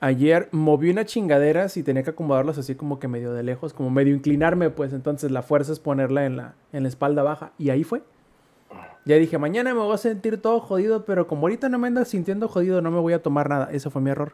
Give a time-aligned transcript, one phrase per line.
[0.00, 3.90] ayer moví una chingadera y tenía que acomodarlos así como que medio de lejos, como
[3.90, 7.52] medio inclinarme, pues entonces la fuerza es ponerla en la, en la espalda baja.
[7.58, 8.02] Y ahí fue.
[9.04, 12.04] Ya dije, mañana me voy a sentir todo jodido, pero como ahorita no me ando
[12.04, 13.70] sintiendo jodido, no me voy a tomar nada.
[13.72, 14.32] Eso fue mi error.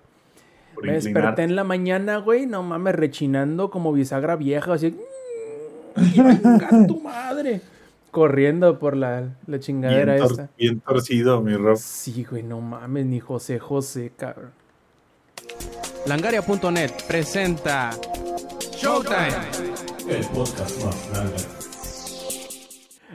[0.82, 4.98] me desperté en la mañana, güey, no mames, rechinando como bisagra vieja, así.
[6.88, 7.60] tu madre!
[8.10, 10.50] Corriendo por la, la chingadera bien esta.
[10.56, 11.76] Bien torcido, mi Rob.
[11.76, 14.50] Sí, güey, no mames, ni José José, cabrón.
[16.06, 17.90] Langaria.net presenta
[18.72, 19.28] Showtime.
[20.08, 21.36] El podcast más grande.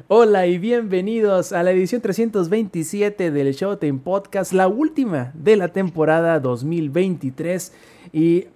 [0.07, 6.39] Hola y bienvenidos a la edición 327 del Showtime Podcast, la última de la temporada
[6.39, 7.73] 2023.
[8.11, 8.47] Y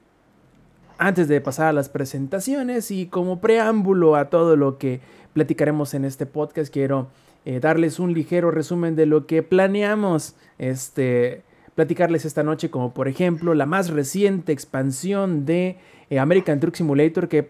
[0.98, 5.02] antes de pasar a las presentaciones y como preámbulo a todo lo que
[5.34, 7.10] platicaremos en este podcast, quiero
[7.46, 11.44] eh, darles un ligero resumen de lo que planeamos este,
[11.76, 15.78] platicarles esta noche, como por ejemplo la más reciente expansión de
[16.10, 17.50] eh, American Truck Simulator, que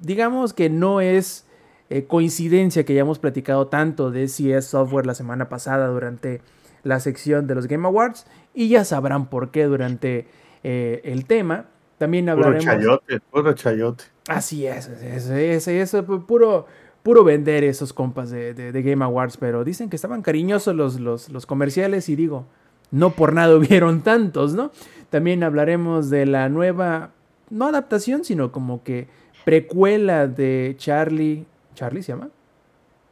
[0.00, 1.46] digamos que no es
[1.90, 6.40] eh, coincidencia que hayamos platicado tanto de CS Software la semana pasada durante
[6.82, 10.26] la sección de los Game Awards, y ya sabrán por qué durante
[10.64, 11.66] eh, el tema.
[11.98, 12.64] También hablaremos.
[12.64, 14.04] Puro chayote, puro chayote.
[14.28, 16.66] Así es, es, es, puro,
[17.02, 20.98] puro vender esos compas de, de, de, Game Awards, pero dicen que estaban cariñosos los,
[21.00, 22.46] los, los comerciales y digo,
[22.92, 24.70] no por nada hubieron tantos, ¿no?
[25.10, 27.10] También hablaremos de la nueva,
[27.50, 29.08] no adaptación, sino como que
[29.44, 32.28] precuela de Charlie, Charlie se llama,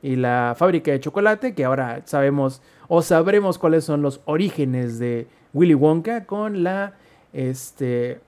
[0.02, 5.26] y la fábrica de chocolate, que ahora sabemos o sabremos cuáles son los orígenes de
[5.52, 6.94] Willy Wonka con la,
[7.32, 8.20] este,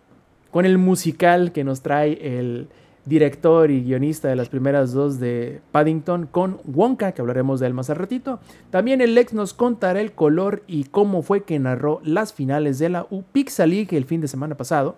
[0.50, 2.69] con el musical que nos trae el
[3.05, 7.75] director y guionista de las primeras dos de Paddington, con Wonka, que hablaremos de él
[7.75, 8.41] más al ratito.
[8.70, 12.91] También el ex nos contará el color y cómo fue que narró las finales de
[12.91, 14.97] la Pixel League el fin de semana pasado.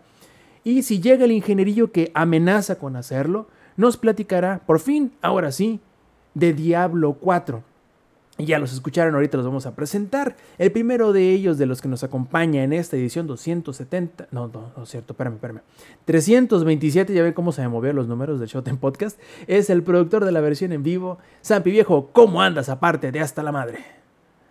[0.65, 5.81] Y si llega el ingenierillo que amenaza con hacerlo, nos platicará, por fin, ahora sí,
[6.35, 7.63] de Diablo 4.
[8.37, 10.35] Ya los escucharon, ahorita los vamos a presentar.
[10.59, 14.73] El primero de ellos, de los que nos acompaña en esta edición 270, no, no,
[14.77, 15.61] no es cierto, espérame, espérame.
[16.05, 19.21] 327, ya ven cómo se me movieron los números del Showtime Podcast.
[19.47, 21.19] Es el productor de la versión en vivo.
[21.45, 23.85] Zampi Viejo, ¿cómo andas aparte de hasta la madre?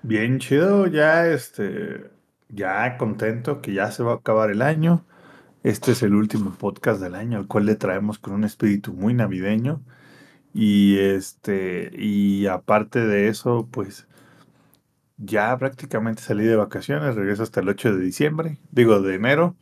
[0.01, 2.09] Bien chido, ya este,
[2.47, 5.05] ya contento que ya se va a acabar el año.
[5.63, 9.13] Este es el último podcast del año, al cual le traemos con un espíritu muy
[9.13, 9.81] navideño.
[10.53, 14.07] Y este, y aparte de eso, pues
[15.17, 19.55] ya prácticamente salí de vacaciones, regreso hasta el 8 de diciembre, digo de enero,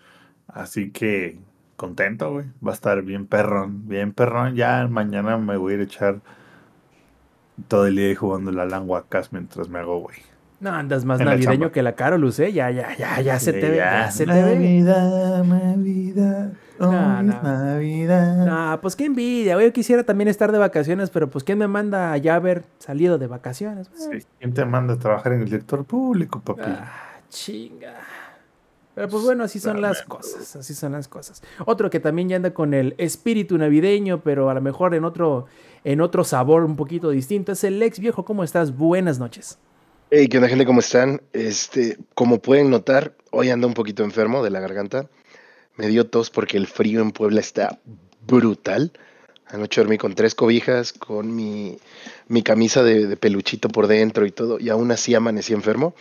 [0.48, 1.40] así que
[1.78, 5.82] contento, güey, va a estar bien perrón, bien perrón, ya mañana me voy a ir
[5.82, 6.22] a echar
[7.68, 10.31] todo el día jugando la languacas mientras me hago, güey.
[10.62, 12.54] No, andas más navideño que la Carolus, ¿eh?
[12.54, 14.54] Ya, ya, ya, ya se te ve, ya se te ve.
[14.54, 16.54] Navidad, Navidad.
[16.80, 17.42] No, no.
[17.42, 18.46] Navidad.
[18.46, 19.60] No, pues qué envidia.
[19.60, 23.26] Yo quisiera también estar de vacaciones, pero pues ¿quién me manda ya haber salido de
[23.26, 23.90] vacaciones?
[23.96, 26.62] Sí, ¿quién te manda a trabajar en el sector público, papi?
[26.64, 27.96] Ah, chinga.
[28.94, 31.42] Pero pues bueno, así son las cosas, así son las cosas.
[31.66, 35.48] Otro que también ya anda con el espíritu navideño, pero a lo mejor en otro,
[35.84, 38.26] en otro sabor un poquito distinto, es el ex viejo.
[38.26, 38.78] ¿Cómo estás?
[38.78, 39.58] Buenas noches.
[40.14, 40.66] Hey, ¿qué onda, gente?
[40.66, 41.22] ¿Cómo están?
[41.32, 45.10] Este, como pueden notar, hoy ando un poquito enfermo de la garganta.
[45.78, 47.80] Me dio tos porque el frío en Puebla está
[48.28, 48.92] brutal.
[49.48, 51.78] Anoche dormí con tres cobijas, con mi,
[52.28, 55.96] mi camisa de, peluchito por dentro y todo, y aún así amanecí enfermo.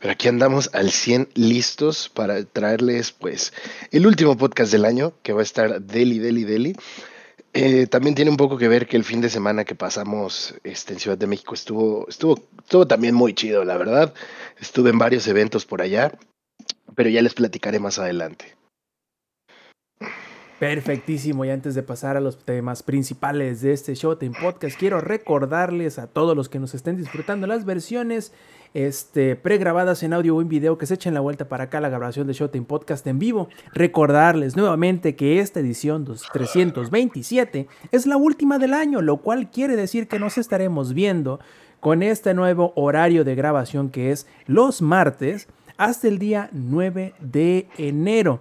[0.00, 3.52] Pero aquí andamos al 100 listos para traerles, pues,
[3.90, 6.74] el último podcast del año, que va a estar Deli, Deli, Deli.
[7.54, 10.94] Eh, también tiene un poco que ver que el fin de semana que pasamos este,
[10.94, 14.14] en Ciudad de México estuvo, estuvo, estuvo también muy chido, la verdad.
[14.58, 16.18] Estuve en varios eventos por allá,
[16.94, 18.56] pero ya les platicaré más adelante.
[20.58, 25.98] Perfectísimo, y antes de pasar a los temas principales de este Showtime Podcast, quiero recordarles
[25.98, 28.32] a todos los que nos estén disfrutando las versiones
[28.74, 31.88] este, pregrabadas en audio o en video que se echen la vuelta para acá la
[31.88, 33.48] grabación de Showtime Podcast en vivo.
[33.72, 40.08] Recordarles nuevamente que esta edición 327 es la última del año, lo cual quiere decir
[40.08, 41.40] que nos estaremos viendo
[41.80, 47.68] con este nuevo horario de grabación que es los martes hasta el día 9 de
[47.76, 48.40] enero.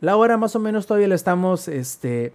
[0.00, 2.34] La hora más o menos todavía la estamos, este,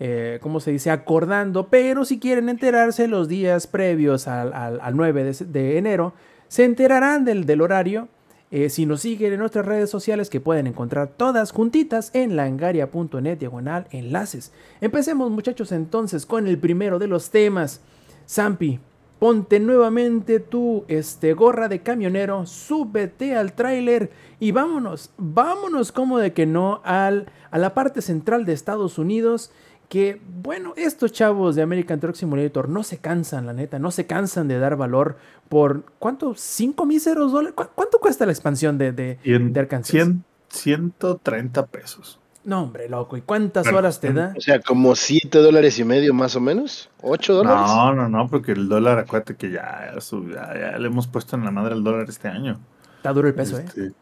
[0.00, 0.90] eh, ¿cómo se dice?
[0.90, 6.14] Acordando, pero si quieren enterarse los días previos al, al, al 9 de, de, enero,
[6.48, 8.08] se enterarán del, del horario.
[8.50, 13.36] Eh, si nos siguen en nuestras redes sociales que pueden encontrar todas juntitas en langaria.net
[13.38, 14.52] diagonal enlaces.
[14.80, 17.82] Empecemos muchachos entonces con el primero de los temas.
[18.26, 18.80] Zampi,
[19.18, 24.10] ponte nuevamente tu este, gorra de camionero, súbete al tráiler
[24.40, 29.50] y vámonos, vámonos como de que no al, a la parte central de Estados Unidos.
[29.88, 34.06] Que bueno, estos chavos de American Truck Simulator no se cansan, la neta, no se
[34.06, 35.16] cansan de dar valor
[35.48, 36.34] por ¿cuánto?
[36.34, 37.54] ¿5 míseros dólares?
[37.74, 39.90] ¿Cuánto cuesta la expansión de, de, de Arkansas?
[39.90, 42.20] 100, 130 pesos.
[42.44, 43.16] No, hombre, loco.
[43.16, 44.32] ¿Y cuántas horas te da?
[44.36, 46.88] O sea, como 7 dólares y medio más o menos.
[47.02, 47.66] ¿8 dólares?
[47.66, 51.50] No, no, no, porque el dólar, acuérdate que ya, ya, le hemos puesto en la
[51.50, 52.58] madre el dólar este año.
[52.96, 53.64] Está duro el peso, ¿eh?
[53.66, 53.92] este,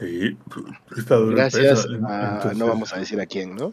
[0.00, 0.36] Sí,
[0.96, 2.54] está duro gracias el peso.
[2.56, 3.72] no vamos a decir a quién, ¿no?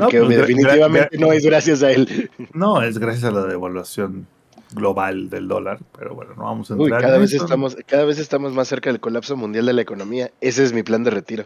[0.00, 2.30] Porque pues, definitivamente no es gracias a él.
[2.54, 4.26] No, es gracias a la devaluación
[4.72, 8.52] global del dólar, pero bueno, no vamos a entrar cada vez estamos Cada vez estamos
[8.52, 10.30] más cerca del colapso mundial de la economía.
[10.40, 11.44] Ese es mi plan de retiro.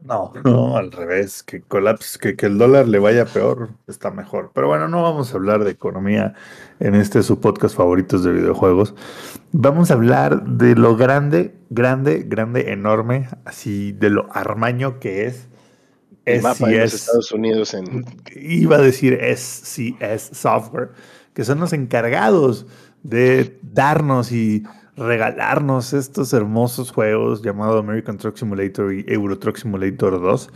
[0.00, 4.52] No, no, al revés, que colapse, que, que, el dólar le vaya peor, está mejor.
[4.54, 6.34] Pero bueno, no vamos a hablar de economía
[6.78, 8.94] en este su podcast favoritos de videojuegos.
[9.50, 15.48] Vamos a hablar de lo grande, grande, grande, enorme, así de lo armaño que es.
[16.28, 18.04] SCS, Estados Unidos en...
[18.34, 20.90] Iba a decir SCS Software,
[21.34, 22.66] que son los encargados
[23.02, 24.64] de darnos y
[24.96, 30.50] regalarnos estos hermosos juegos llamados American Truck Simulator y Euro Truck Simulator 2.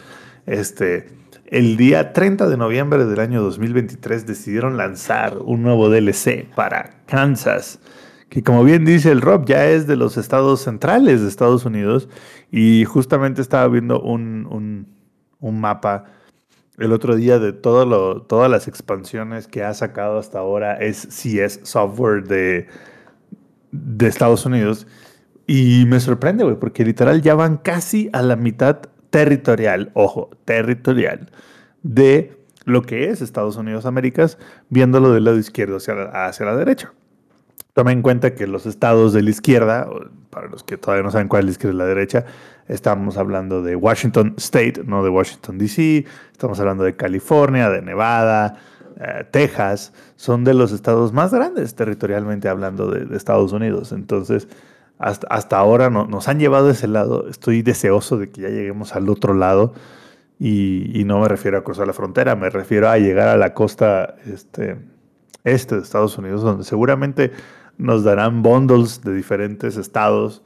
[0.47, 1.09] Este,
[1.47, 7.79] el día 30 de noviembre del año 2023 decidieron lanzar un nuevo DLC para Kansas,
[8.29, 12.09] que como bien dice el Rob, ya es de los estados centrales de Estados Unidos
[12.51, 14.87] y justamente estaba viendo un,
[15.51, 16.05] mapa
[16.79, 22.25] el otro día de todas las expansiones que ha sacado hasta ahora es CS Software
[22.25, 22.69] de
[23.73, 24.87] de Estados Unidos.
[25.47, 28.79] Y me sorprende, güey, porque literal ya van casi a la mitad
[29.11, 31.31] territorial, ojo, territorial,
[31.83, 36.57] de lo que es Estados Unidos Américas, viéndolo del lado izquierdo hacia la, hacia la
[36.57, 36.93] derecha.
[37.73, 39.89] Toma en cuenta que los estados de la izquierda,
[40.31, 42.25] para los que todavía no saben cuál es la izquierda y la derecha,
[42.69, 48.57] estamos hablando de Washington State, no de Washington DC, estamos hablando de California, de Nevada,
[49.01, 53.93] eh, Texas, son de los estados más grandes territorialmente hablando de, Estados Unidos.
[53.93, 54.49] Entonces,
[54.99, 57.29] hasta, hasta ahora no, nos han llevado a ese lado.
[57.29, 59.75] Estoy deseoso de que ya lleguemos al otro lado.
[60.45, 64.17] Y, no me refiero a cruzar la frontera, me refiero a llegar a la costa
[64.27, 64.77] este,
[65.45, 67.31] este de Estados Unidos, donde seguramente
[67.79, 70.43] nos darán bundles de diferentes estados,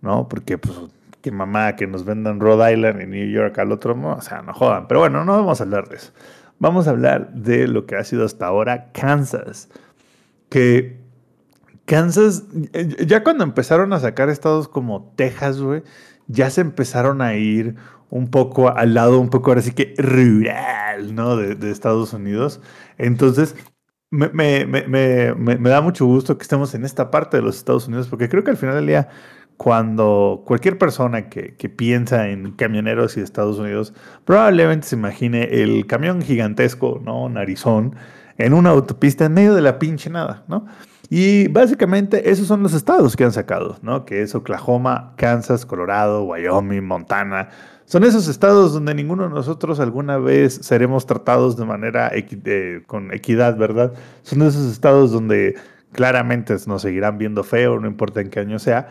[0.00, 0.28] ¿no?
[0.28, 0.76] Porque, pues,
[1.20, 4.42] que mamá, que nos vendan Rhode Island y New York al otro, no, o sea,
[4.42, 4.88] no jodan.
[4.88, 6.12] Pero bueno, no vamos a hablar de eso
[6.58, 9.68] vamos a hablar de lo que ha sido hasta ahora Kansas.
[10.48, 11.00] Que
[11.84, 12.44] Kansas,
[13.06, 15.82] ya cuando empezaron a sacar estados como Texas, güey,
[16.26, 17.76] ya se empezaron a ir
[18.10, 21.36] un poco al lado, un poco ahora sí que rural, ¿no?
[21.36, 22.60] De, Estados Unidos.
[22.96, 23.54] Entonces,
[24.10, 28.28] me, me, da mucho gusto que estemos en esta parte de los Estados Unidos, porque
[28.28, 29.08] creo que al final del día
[29.58, 33.92] cuando cualquier persona que, piensa en camioneros y Estados Unidos
[34.24, 37.28] probablemente se imagine el camión gigantesco, ¿no?
[37.28, 37.96] Narizón,
[38.38, 40.66] en una autopista en medio de la pinche nada, ¿no?
[41.10, 44.04] Y básicamente esos son los estados que han sacado, ¿no?
[44.04, 47.48] Que es Oklahoma, Kansas, Colorado, Wyoming, Montana.
[47.84, 52.12] Son esos estados donde ninguno de nosotros alguna vez seremos tratados de manera
[52.86, 53.92] con equidad, ¿verdad?
[54.22, 55.56] Son esos estados donde
[55.90, 58.90] claramente nos seguirán viendo feo, no importa en qué año sea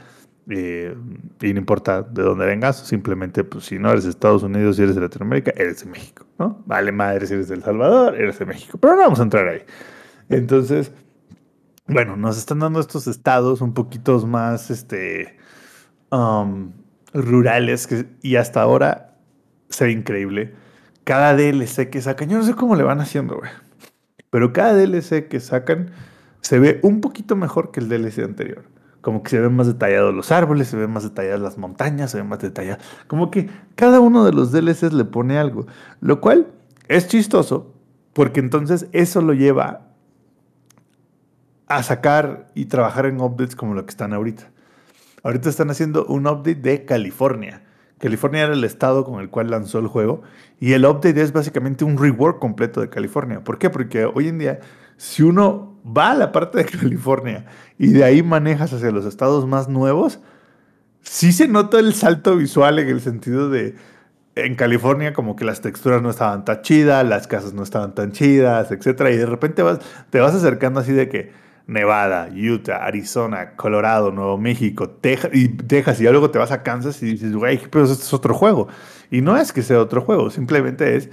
[0.50, 0.96] eh,
[1.42, 4.84] y no importa de dónde vengas, simplemente, pues si no eres de Estados Unidos y
[4.84, 6.64] eres de Latinoamérica, eres de México, ¿no?
[6.66, 9.48] Vale madre si eres de El Salvador, eres de México, pero no vamos a entrar
[9.48, 9.62] ahí.
[10.30, 10.94] Entonces,
[11.88, 15.38] bueno, nos están dando estos estados un poquito más, este,
[16.12, 16.72] um,
[17.14, 19.18] rurales que, y hasta ahora
[19.70, 20.54] se ve increíble.
[21.04, 23.52] Cada DLC que sacan, yo no sé cómo le van haciendo, güey,
[24.30, 25.92] pero cada DLC que sacan
[26.40, 28.77] se ve un poquito mejor que el DLC anterior
[29.08, 32.18] como que se ven más detallados los árboles, se ven más detalladas las montañas, se
[32.18, 32.84] ven más detalladas.
[33.08, 35.66] Como que cada uno de los DLCs le pone algo.
[36.02, 36.48] Lo cual
[36.90, 37.74] es chistoso,
[38.12, 39.94] porque entonces eso lo lleva
[41.68, 44.52] a sacar y trabajar en updates como lo que están ahorita.
[45.24, 47.64] Ahorita están haciendo un update de California.
[48.00, 50.22] California era el estado con el cual lanzó el juego
[50.60, 53.42] y el update es básicamente un rework completo de California.
[53.42, 53.70] ¿Por qué?
[53.70, 54.60] Porque hoy en día
[54.98, 57.46] si uno va a la parte de California
[57.78, 60.20] y de ahí manejas hacia los estados más nuevos,
[61.02, 63.76] sí se nota el salto visual en el sentido de
[64.36, 68.12] en California como que las texturas no estaban tan chidas, las casas no estaban tan
[68.12, 69.02] chidas, etc.
[69.12, 71.32] Y de repente vas, te vas acercando así de que
[71.68, 77.34] Nevada, Utah, Arizona, Colorado, Nuevo México, Texas y, luego te vas a Kansas y dices,
[77.36, 78.68] güey, pero este es otro juego.
[79.12, 81.10] Y no es que sea otro juego, simplemente es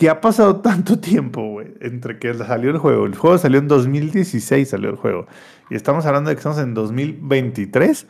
[0.00, 3.04] que ha pasado tanto tiempo, güey, entre que salió el juego.
[3.04, 5.26] El juego salió en 2016, salió el juego.
[5.68, 8.06] Y estamos hablando de que estamos en 2023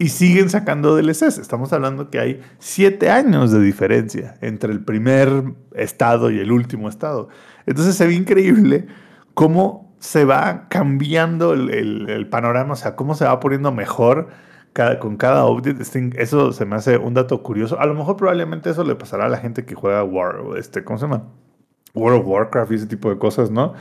[0.00, 1.38] y siguen sacando DLCs.
[1.38, 6.88] Estamos hablando que hay siete años de diferencia entre el primer estado y el último
[6.88, 7.28] estado.
[7.64, 8.88] Entonces se ve increíble
[9.34, 14.30] cómo se va cambiando el, panorama, o sea, cómo se va poniendo mejor
[15.00, 15.82] con cada update.
[15.82, 17.78] Este, eso se me hace un dato curioso.
[17.80, 20.98] A lo mejor probablemente eso le pasará a la gente que juega War, este, ¿cómo
[20.98, 21.24] se llama?
[21.94, 23.74] World of Warcraft y ese tipo de cosas, ¿no?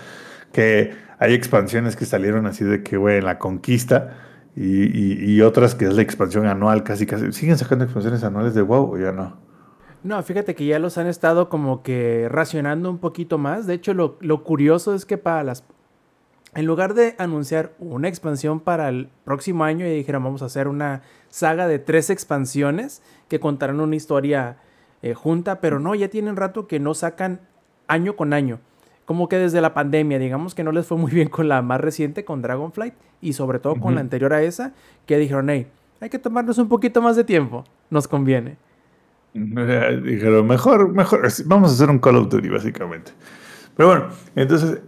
[0.52, 4.18] Que hay expansiones que salieron así de que, güey, en la conquista
[4.56, 7.32] y, otras que es la expansión anual, casi casi.
[7.32, 9.38] ¿Siguen sacando expansiones anuales de WoW o ya no?
[10.04, 13.68] No, fíjate que ya los han estado como que racionando un poquito más.
[13.68, 15.64] De hecho, lo, lo curioso es que para las...
[16.58, 20.68] En lugar de anunciar una expansión para el próximo año y dijeron vamos a hacer
[20.68, 24.58] una saga de tres expansiones que contarán una historia
[25.04, 27.42] eh, junta, pero no, ya tienen rato que no sacan
[27.88, 28.60] año con año
[29.08, 31.80] como que desde la pandemia, digamos que no les fue muy bien con la más
[31.80, 34.74] reciente, con Dragonflight, y sobre todo con la anterior a esa,
[35.06, 35.68] que dijeron, hey,
[36.02, 38.58] hay que tomarnos un poquito más de tiempo, nos conviene.
[39.34, 43.14] Dijeron, mejor, mejor, vamos a hacer un Call of Duty, básicamente.
[43.78, 44.82] Pero bueno, entonces,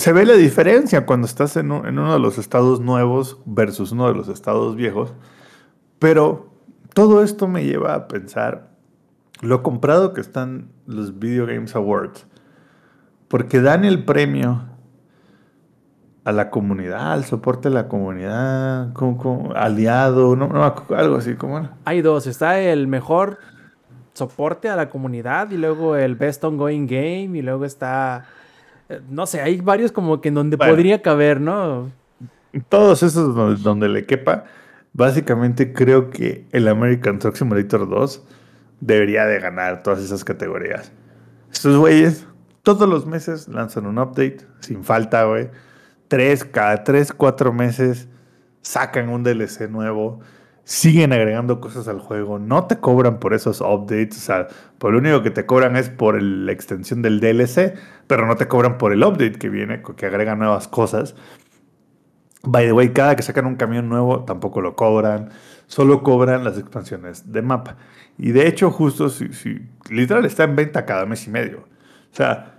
[0.00, 4.14] se ve la diferencia cuando estás en, uno de los estados nuevos versus uno de
[4.14, 5.12] los estados viejos,
[5.98, 6.54] pero
[6.94, 8.70] todo esto me lleva a pensar
[9.42, 12.26] lo comprado que están los Video Games Awards
[13.28, 14.62] porque dan el premio
[16.24, 20.32] a la comunidad, al soporte de la comunidad, como, aliado,
[20.96, 23.38] algo así como Hay dos, está el mejor
[24.14, 28.24] soporte a la comunidad y luego el best ongoing game y luego está
[29.08, 31.90] no sé, hay varios como que en donde podría caber, ¿no?
[32.68, 34.44] Todos esos donde, donde, le quepa,
[34.92, 38.22] básicamente creo que el American Truck Simulator 2
[38.80, 40.92] debería de ganar todas esas categorías.
[41.52, 42.26] Estos güeyes
[42.62, 45.50] todos los meses lanzan un update, sin falta, güey.
[46.08, 48.08] Tres, cada tres, cuatro meses
[48.62, 50.20] sacan un DLC nuevo.
[50.64, 52.38] Siguen agregando cosas al juego.
[52.38, 54.16] No te cobran por esos updates.
[54.18, 54.48] O sea,
[54.78, 57.74] por lo único que te cobran es por la extensión del DLC.
[58.06, 61.14] Pero no te cobran por el update que viene, que agrega nuevas cosas.
[62.42, 65.30] By the way, cada que sacan un camión nuevo tampoco lo cobran.
[65.66, 67.76] Solo cobran las expansiones de mapa.
[68.16, 71.58] Y de hecho, justo si, si literal está en venta cada mes y medio.
[72.12, 72.58] O sea,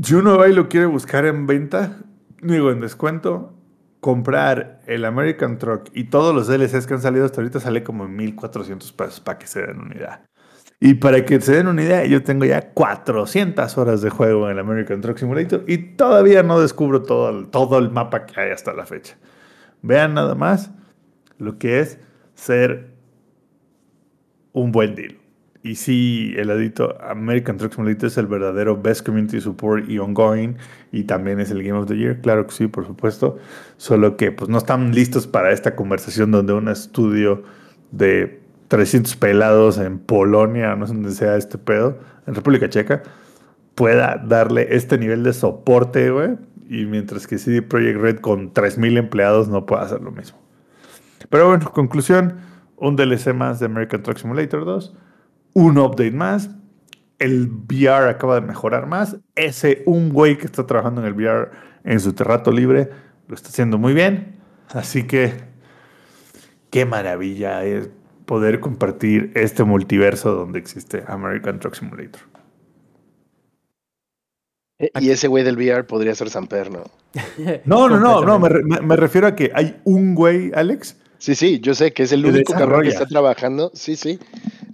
[0.00, 1.98] si uno va y lo quiere buscar en venta,
[2.40, 3.54] digo, en descuento,
[4.02, 8.04] comprar el American Truck y todos los DLCs que han salido hasta ahorita sale como
[8.04, 10.24] en 1400 pesos para que se den una idea.
[10.80, 14.54] Y para que se den una idea, yo tengo ya 400 horas de juego en
[14.54, 18.50] el American Truck Simulator y todavía no descubro todo el, todo el mapa que hay
[18.50, 19.16] hasta la fecha.
[19.82, 20.72] Vean nada más
[21.38, 22.00] lo que es
[22.34, 22.96] ser
[24.52, 25.21] un buen deal.
[25.64, 30.56] Y sí, el edito American Truck Simulator es el verdadero Best Community Support y Ongoing.
[30.90, 32.20] Y también es el Game of the Year.
[32.20, 33.38] Claro que sí, por supuesto.
[33.76, 37.44] Solo que pues no están listos para esta conversación donde un estudio
[37.92, 43.02] de 300 pelados en Polonia, no sé dónde sea este pedo, en República Checa,
[43.76, 46.30] pueda darle este nivel de soporte, güey.
[46.68, 50.40] Y mientras que CD Projekt Red con 3.000 empleados no puede hacer lo mismo.
[51.30, 52.38] Pero bueno, conclusión,
[52.76, 54.96] un DLC más de American Truck Simulator 2
[55.54, 56.50] un update más.
[57.18, 59.16] El VR acaba de mejorar más.
[59.34, 61.50] Ese un güey que está trabajando en el VR
[61.84, 62.90] en su terrato libre
[63.28, 64.36] lo está haciendo muy bien.
[64.68, 65.34] Así que
[66.70, 67.90] qué maravilla es
[68.26, 72.22] poder compartir este multiverso donde existe American Truck Simulator.
[74.78, 76.84] Eh, y ese güey del VR podría ser Samper, ¿no?
[77.64, 78.48] No, no, no, no, me,
[78.80, 80.96] me, refiero a que hay un güey, Alex.
[81.18, 83.70] Sí, sí, yo sé que es el único cabrón que está trabajando.
[83.74, 84.18] Sí, sí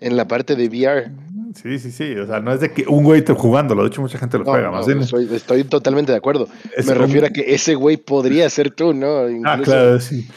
[0.01, 1.11] en la parte de VR.
[1.55, 2.15] Sí, sí, sí.
[2.17, 3.83] O sea, no es de que un güey esté jugándolo.
[3.83, 4.71] De hecho, mucha gente lo juega.
[4.71, 6.49] más estoy, totalmente de acuerdo.
[6.87, 9.23] Me refiero a que ese güey podría ser tú, ¿no?
[9.45, 10.29] Ah, claro, sí.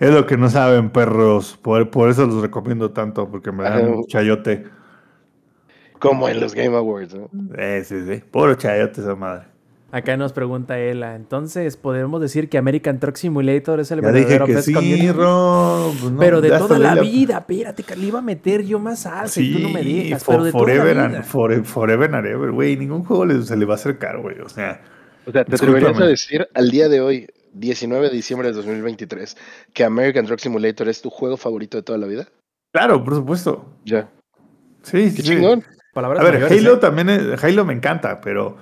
[0.00, 1.58] Es lo que no saben, perros.
[1.62, 4.64] Por, por eso los recomiendo tanto, porque me dan un chayote.
[5.98, 7.30] Como en los Game Awards, ¿no?
[7.56, 8.22] Eh, sí, sí.
[8.30, 9.44] Puro chayote esa madre.
[9.92, 14.56] Acá nos pregunta Ela, entonces podemos decir que American Truck Simulator es el verdadero dije
[14.56, 19.06] que sí, pues pero de toda la, vida, espérate, le iba a meter yo más
[19.06, 21.18] alza y tú no me dejas, pero de forever toda la vida.
[21.18, 24.82] And, forever, and ever, güey, ningún juego se le va a acercar, güey, o sea.
[25.24, 29.36] O sea, te atreverías a decir al día de hoy, 19 de diciembre de 2023,
[29.72, 32.26] que American Truck Simulator es tu juego favorito de toda la vida?
[32.72, 33.66] Claro, por supuesto.
[33.84, 34.08] Ya.
[34.82, 35.64] Sí, Qué chingón.
[35.94, 36.76] Palabras a ver, Halo ¿eh?
[36.76, 38.58] también es, Halo me encanta, pero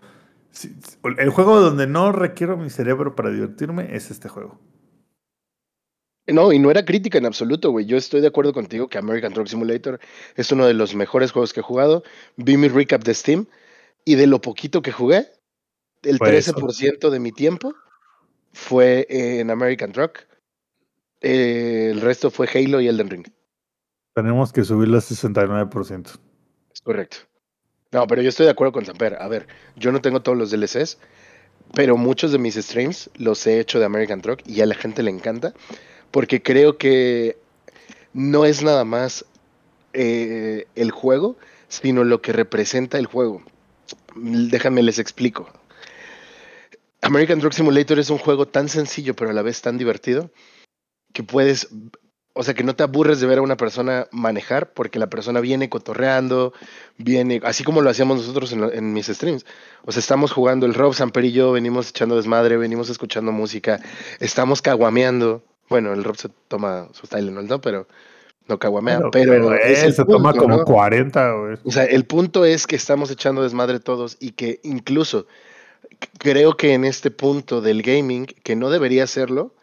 [1.18, 4.60] el juego donde no requiero mi cerebro para divertirme es este juego.
[6.26, 7.84] No, y no era crítica en absoluto, güey.
[7.84, 10.00] Yo estoy de acuerdo contigo que American Truck Simulator
[10.36, 12.02] es uno de los mejores juegos que he jugado.
[12.36, 13.46] Vi mi recap de Steam
[14.04, 15.26] y de lo poquito que jugué,
[16.02, 16.52] el Fue eso.
[16.52, 17.74] 13% de mi tiempo
[18.52, 20.20] fue en American Truck.
[21.20, 23.26] Eh, el resto fue Halo y Elden Ring.
[24.14, 26.18] Tenemos que subirlo al 69%.
[26.72, 27.18] Es correcto.
[27.94, 29.18] No, pero yo estoy de acuerdo con Samper.
[29.20, 29.46] A ver,
[29.76, 30.98] yo no tengo todos los DLCs,
[31.74, 35.04] pero muchos de mis streams los he hecho de American Truck y a la gente
[35.04, 35.54] le encanta
[36.10, 37.38] porque creo que
[38.12, 39.24] no es nada más
[39.92, 41.36] eh, el juego,
[41.68, 43.44] sino lo que representa el juego.
[44.16, 45.48] Déjame les explico.
[47.00, 50.32] American Truck Simulator es un juego tan sencillo, pero a la vez tan divertido,
[51.12, 51.68] que puedes,
[52.36, 55.40] o sea, que no te aburres de ver a una persona manejar, porque la persona
[55.40, 56.52] viene cotorreando,
[56.98, 59.46] viene, así como lo hacíamos nosotros en, lo- en mis streams.
[59.84, 63.80] O sea, estamos jugando el Rob, Samper y yo, venimos echando desmadre, venimos escuchando música,
[64.20, 65.42] estamos caguameando.
[65.68, 67.60] Bueno, el Rob se toma su Tylenol, ¿no?
[67.60, 67.86] Pero
[68.46, 70.64] no caguamea, pero, es el se toma como ¿no?
[70.64, 71.56] 40, güey.
[71.64, 75.26] O sea, el punto es que estamos echando desmadre todos y que incluso
[76.18, 79.54] creo que en este punto del gaming, que no debería serlo,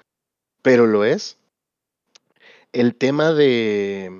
[0.63, 1.37] pero lo es,
[2.73, 4.11] el tema de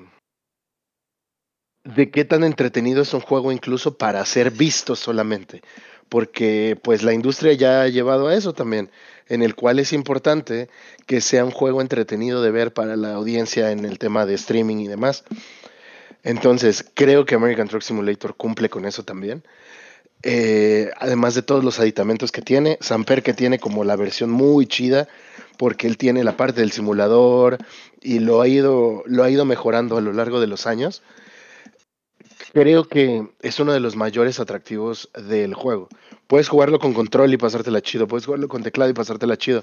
[1.84, 5.62] de qué tan entretenido es un juego incluso para ser visto solamente,
[6.10, 8.92] porque pues la industria ya ha llevado a eso también,
[9.28, 10.70] en el cual es importante
[11.06, 14.78] que sea un juego entretenido de ver para la audiencia en el tema de streaming
[14.78, 15.24] y demás.
[16.24, 19.44] Entonces, creo que American Truck Simulator cumple con eso también.
[20.24, 24.68] Eh, además de todos los aditamentos que tiene, Samper que tiene como la versión muy
[24.68, 25.08] chida,
[25.62, 27.60] porque él tiene la parte del simulador
[28.02, 31.04] y lo ha ido, lo ha ido mejorando a lo largo de los años.
[32.52, 35.88] Creo que es uno de los mayores atractivos del juego.
[36.26, 39.62] Puedes jugarlo con control y pasártela chido, puedes jugarlo con teclado y pasártela chido.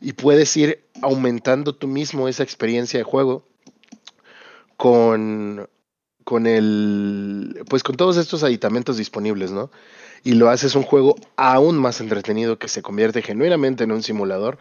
[0.00, 3.44] Y puedes ir aumentando tú mismo esa experiencia de juego
[4.76, 5.68] con,
[6.24, 9.70] con el, pues con todos estos aditamentos disponibles, ¿no?
[10.24, 14.58] Y lo haces un juego aún más entretenido que se convierte genuinamente en un simulador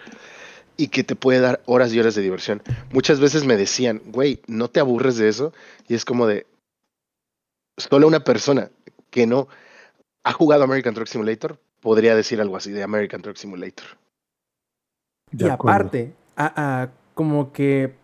[0.77, 2.61] y que te puede dar horas y horas de diversión.
[2.91, 5.53] Muchas veces me decían, güey, ¿no te aburres de eso?
[5.87, 6.45] Y es como de,
[7.77, 8.69] solo una persona
[9.09, 9.47] que no
[10.23, 13.85] ha jugado American Truck Simulator podría decir algo así de American Truck Simulator.
[15.31, 15.79] De y acuerdo.
[15.79, 17.95] aparte, a- a- como que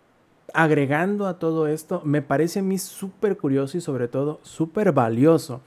[0.54, 5.62] agregando a todo esto, me parece a mí súper curioso y sobre todo súper valioso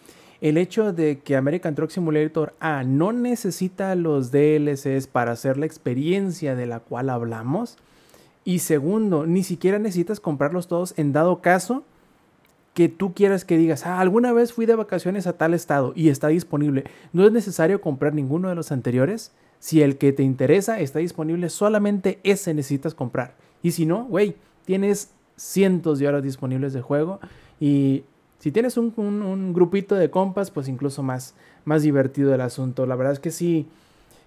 [0.44, 5.64] el hecho de que American Truck Simulator A no necesita los DLCs para hacer la
[5.64, 7.78] experiencia de la cual hablamos.
[8.44, 11.82] Y segundo, ni siquiera necesitas comprarlos todos en dado caso
[12.74, 16.10] que tú quieras que digas, ah, alguna vez fui de vacaciones a tal estado y
[16.10, 16.84] está disponible.
[17.14, 19.32] No es necesario comprar ninguno de los anteriores.
[19.60, 23.34] Si el que te interesa está disponible, solamente ese necesitas comprar.
[23.62, 27.18] Y si no, güey, tienes cientos de horas disponibles de juego.
[27.58, 28.04] Y
[28.44, 32.84] si tienes un, grupito de compas, pues incluso más, más divertido el asunto.
[32.84, 33.66] La verdad es que sí,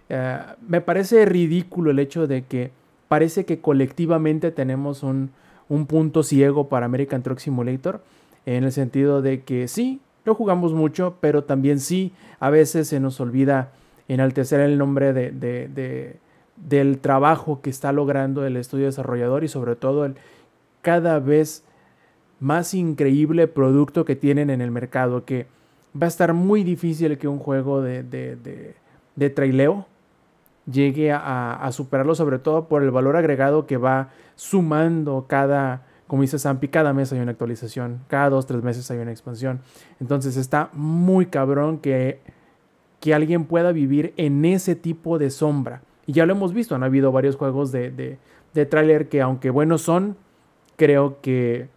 [0.09, 2.71] eh, me parece ridículo el hecho de que
[3.09, 5.29] parece que colectivamente tenemos un,
[5.69, 8.01] un punto ciego para American Truck Simulator.
[8.47, 12.99] En el sentido de que sí, lo jugamos mucho, pero también sí, a veces se
[12.99, 13.69] nos olvida
[14.07, 16.17] enaltecer el nombre de-
[16.55, 20.15] del trabajo que está logrando el estudio desarrollador y sobre todo el
[20.81, 21.63] cada vez
[22.39, 25.47] más increíble producto que tienen en el mercado, que
[25.99, 28.75] va a estar muy difícil que un juego de, de, de-
[29.15, 29.87] de traileo
[30.71, 36.21] llegue a, a superarlo, sobre todo por el valor agregado que va sumando cada, como
[36.21, 39.61] dice Zampi, cada mes hay una actualización, cada dos, tres meses hay una expansión.
[39.99, 42.19] Entonces está muy cabrón que,
[42.99, 45.81] que alguien pueda vivir en ese tipo de sombra.
[46.05, 48.19] Y ya lo hemos visto, han habido varios juegos de, de,
[48.53, 50.15] de tráiler que aunque buenos son,
[50.75, 51.69] creo que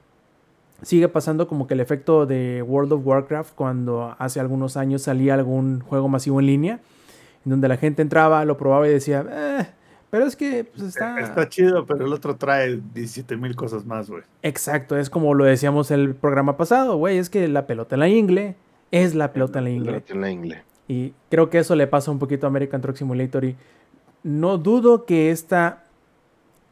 [0.82, 5.34] sigue pasando como que el efecto de World of Warcraft cuando hace algunos años salía
[5.34, 6.80] algún juego masivo en línea,
[7.44, 9.66] en donde la gente entraba, lo probaba y decía, "Eh,
[10.10, 11.20] pero es que pues, está...
[11.20, 14.24] Está chido, pero el otro trae 17 mil cosas más, güey.
[14.42, 18.08] Exacto, es como lo decíamos el programa pasado, güey, es que la pelota en la
[18.08, 18.56] ingle
[18.90, 20.04] es la pelota en la ingle.
[20.08, 20.62] En la ingle.
[20.88, 23.56] Y creo que eso le pasa un poquito a American Truck Simulator y
[24.24, 25.84] no dudo que esta,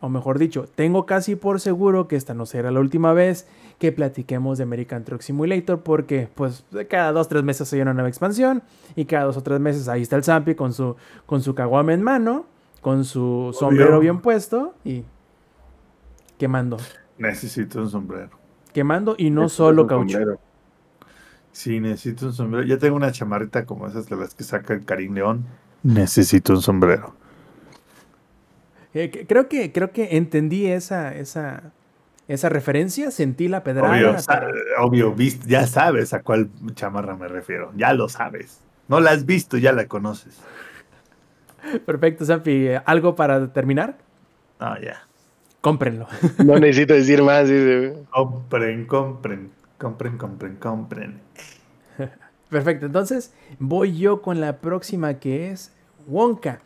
[0.01, 3.47] o mejor dicho, tengo casi por seguro que esta no será la última vez
[3.79, 8.09] que platiquemos de American Truck Simulator porque pues cada dos tres meses hay una nueva
[8.09, 8.63] expansión
[8.97, 11.95] y cada dos o tres meses ahí está el Zampi con su, con su caguama
[11.95, 12.47] en mano,
[12.81, 15.05] con su sombrero bien puesto y
[16.39, 16.77] quemando.
[17.19, 18.31] Necesito un sombrero.
[18.73, 20.19] Quemando y no solo caucho.
[20.19, 20.41] sombrero.
[21.53, 22.67] Sí, necesito un sombrero.
[22.67, 25.47] Ya tengo una chamarrita como esas de las que saca el Karim León.
[25.83, 27.15] Necesito un sombrero.
[28.95, 31.73] Eh, creo, que, creo que entendí esa, esa,
[32.29, 33.91] esa referencia, sentí la pedrada.
[33.95, 34.17] Obvio,
[34.79, 37.73] obvio, vist- ya sabes a cuál chamarra me refiero.
[37.75, 38.61] Ya lo sabes.
[38.87, 40.39] No la has visto, ya la conoces.
[41.85, 42.69] Perfecto, Zampi.
[42.85, 43.99] ¿Algo para terminar?
[44.61, 45.03] Ah, ya.
[45.61, 46.07] Cómprenlo.
[46.45, 47.49] No necesito decir más.
[47.49, 47.95] dice.
[48.11, 51.21] Compren, compren, compren, compren, compren.
[52.49, 55.73] Perfecto, entonces voy yo con la próxima que es
[56.07, 56.61] Wonka.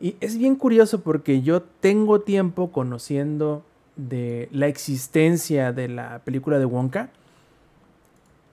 [0.00, 3.62] Y es bien curioso porque yo tengo tiempo conociendo
[3.96, 7.10] de la existencia de la película de Wonka,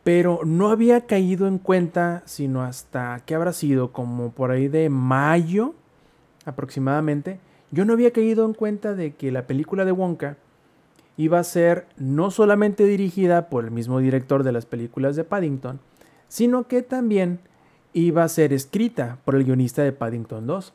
[0.04, 4.90] pero no había caído en cuenta sino hasta que habrá sido como por ahí de
[4.90, 5.74] mayo
[6.46, 7.40] aproximadamente.
[7.72, 10.38] Yo no había caído en cuenta de que la película de Wonka
[11.18, 15.80] iba a ser no solamente dirigida por el mismo director de las películas de Paddington,
[16.28, 17.40] sino que también
[17.94, 20.74] iba a ser escrita por el guionista de Paddington 2.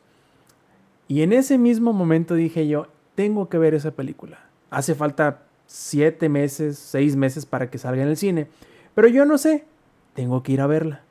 [1.07, 4.48] Y en ese mismo momento dije yo, tengo que ver esa película.
[4.69, 8.47] Hace falta siete meses, seis meses para que salga en el cine.
[8.95, 9.65] Pero yo no sé,
[10.13, 11.01] tengo que ir a verla.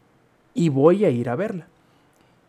[0.55, 1.67] Y voy a ir a verla.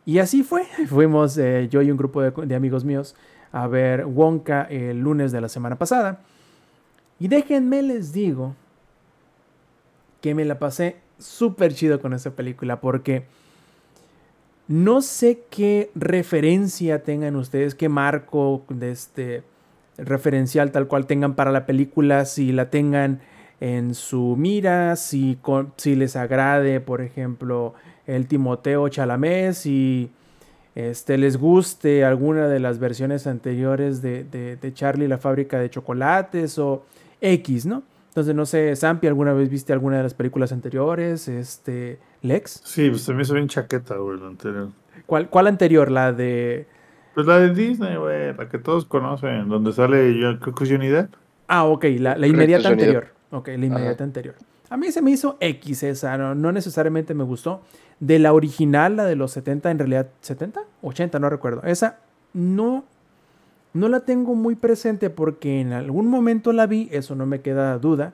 [0.05, 0.65] Y así fue.
[0.87, 3.15] Fuimos eh, yo y un grupo de, de amigos míos
[3.51, 6.21] a ver Wonka el lunes de la semana pasada.
[7.19, 8.55] Y déjenme les digo
[10.21, 13.25] que me la pasé súper chido con esa película porque
[14.67, 19.43] no sé qué referencia tengan ustedes, qué marco de este
[20.05, 23.19] referencial tal cual tengan para la película, si la tengan
[23.59, 27.73] en su mira, si, con- si les agrade, por ejemplo,
[28.07, 30.09] el Timoteo Chalamet, si
[30.75, 35.69] este, les guste alguna de las versiones anteriores de, de, de Charlie la fábrica de
[35.69, 36.83] chocolates o
[37.21, 37.83] X, ¿no?
[38.09, 41.27] Entonces, no sé, Zampi, ¿alguna vez viste alguna de las películas anteriores?
[41.27, 42.61] Este, Lex.
[42.63, 44.69] Sí, pues se me hizo bien chaqueta, güey, lo anterior.
[45.05, 45.91] ¿Cuál, cuál anterior?
[45.91, 46.65] La de...
[47.19, 50.69] Pues la de Disney, güey, la que todos conocen, donde sale yo, creo que es
[50.69, 51.15] Johnny Depp.
[51.49, 53.07] Ah, ok, la, la inmediata anterior.
[53.31, 54.35] Ok, la inmediata anterior.
[54.69, 57.59] A mí se me hizo X esa, no, no necesariamente me gustó.
[57.99, 60.61] De la original, la de los 70, en realidad, ¿70?
[60.81, 61.61] 80, no recuerdo.
[61.63, 61.97] Esa
[62.31, 62.85] no,
[63.73, 67.77] no la tengo muy presente porque en algún momento la vi, eso no me queda
[67.79, 68.13] duda.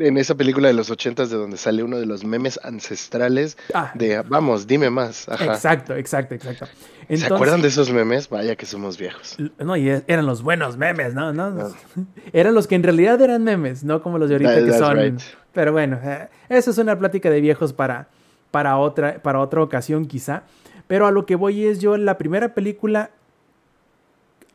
[0.00, 3.92] En esa película de los ochentas de donde sale uno de los memes ancestrales Ah,
[3.94, 5.28] de vamos, dime más.
[5.28, 5.44] Ajá.
[5.44, 6.66] exacto, exacto, exacto.
[7.08, 8.28] ¿Se acuerdan de esos memes?
[8.28, 9.36] Vaya que somos viejos.
[9.58, 11.32] No, y eran los buenos memes, ¿no?
[11.32, 11.72] no, no.
[12.32, 14.96] Eran los que en realidad eran memes, no como los de ahorita That- que son.
[14.98, 15.20] right.
[15.52, 18.08] Pero bueno, eh, eso es una plática de viejos para,
[18.50, 20.42] para, otra, para otra ocasión quizá.
[20.88, 23.10] Pero a lo que voy es yo, la primera película,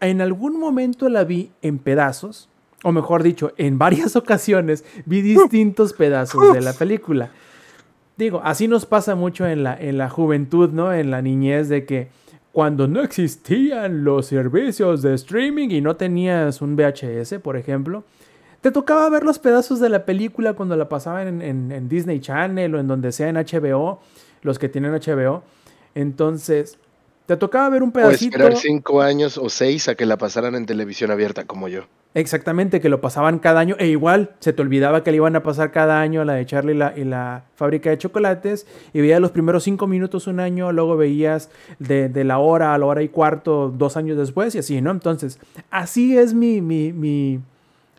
[0.02, 2.50] en algún momento la vi en pedazos,
[2.84, 7.32] o mejor dicho, en varias ocasiones vi distintos pedazos de la película.
[8.18, 10.94] Digo, así nos pasa mucho en la, en la juventud, ¿no?
[10.94, 12.08] En la niñez de que
[12.54, 18.06] cuando no existían los servicios de streaming y no tenías un VHS, por ejemplo,
[18.62, 22.20] te tocaba ver los pedazos de la película cuando la pasaban en, en- en Disney
[22.22, 24.00] Channel o en donde sea en HBO,
[24.42, 25.44] los que tienen HBO.
[25.94, 26.78] Entonces,
[27.26, 28.38] te tocaba ver un O pedacito.
[28.38, 31.84] esperar cinco años o seis a que la pasaran en televisión abierta como yo.
[32.14, 33.76] Exactamente, que lo pasaban cada año.
[33.78, 36.74] E igual, se te olvidaba que le iban a pasar cada año la de Charlie
[36.74, 38.66] y la, y la fábrica de chocolates.
[38.94, 42.78] Y veías los primeros cinco minutos un año, luego veías de, de la hora a
[42.78, 44.92] la hora y cuarto dos años después y así, ¿no?
[44.92, 45.40] Entonces,
[45.72, 47.42] así es mi, mi, mi,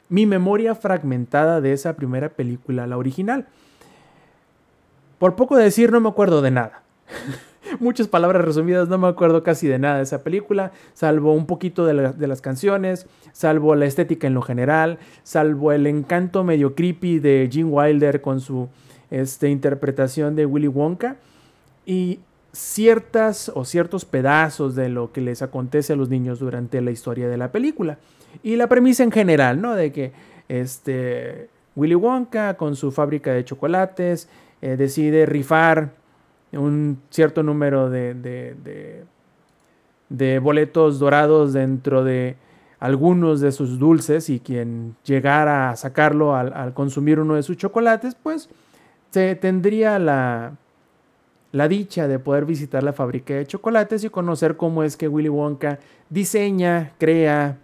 [0.09, 3.47] mi memoria fragmentada de esa primera película, la original.
[5.19, 6.83] Por poco decir, no me acuerdo de nada.
[7.81, 11.87] Muchas palabras resumidas, no me acuerdo casi de nada de esa película, salvo un poquito
[11.87, 17.19] de, de las canciones, salvo la estética en lo general, salvo el encanto medio creepy
[17.19, 18.69] de Gene Wilder con su
[19.11, 21.17] este, interpretación de Willy Wonka
[21.85, 22.21] y
[22.53, 27.29] ciertas o ciertos pedazos de lo que les acontece a los niños durante la historia
[27.29, 27.99] de la película.
[28.43, 29.75] Y la premisa en general, ¿no?
[29.75, 30.13] De que
[30.49, 34.29] este, Willy Wonka con su fábrica de chocolates
[34.63, 35.93] eh, decide rifar
[36.53, 39.05] un cierto número de, de- de-
[40.09, 42.37] de boletos dorados dentro de
[42.79, 47.57] algunos de sus dulces y quien llegara a sacarlo al, al consumir uno de sus
[47.57, 48.49] chocolates, pues
[49.11, 50.53] se tendría la,
[51.53, 55.29] la dicha de poder visitar la fábrica de chocolates y conocer cómo es que Willy
[55.31, 55.79] Wonka
[56.11, 57.59] diseña, crea,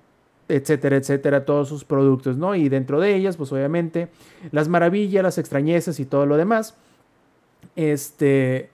[0.48, 2.54] etcétera, etcétera, todos sus productos, ¿no?
[2.56, 4.08] Y dentro de ellas, pues obviamente,
[4.50, 6.74] las maravillas, las extrañezas y todo lo demás,
[7.76, 8.70] este,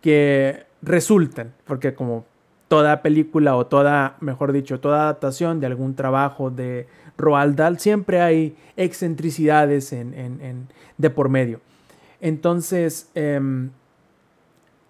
[0.00, 2.24] que resultan, porque como
[2.68, 6.86] toda película o toda, mejor dicho, toda adaptación de algún trabajo de
[7.18, 11.60] Roald Dahl, siempre hay excentricidades en, en- en- de por medio.
[12.20, 13.70] Entonces, em,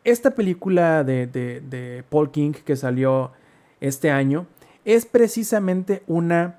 [0.05, 3.33] esta película de, de- de Paul King que salió
[3.81, 4.46] este año
[4.85, 6.59] es precisamente una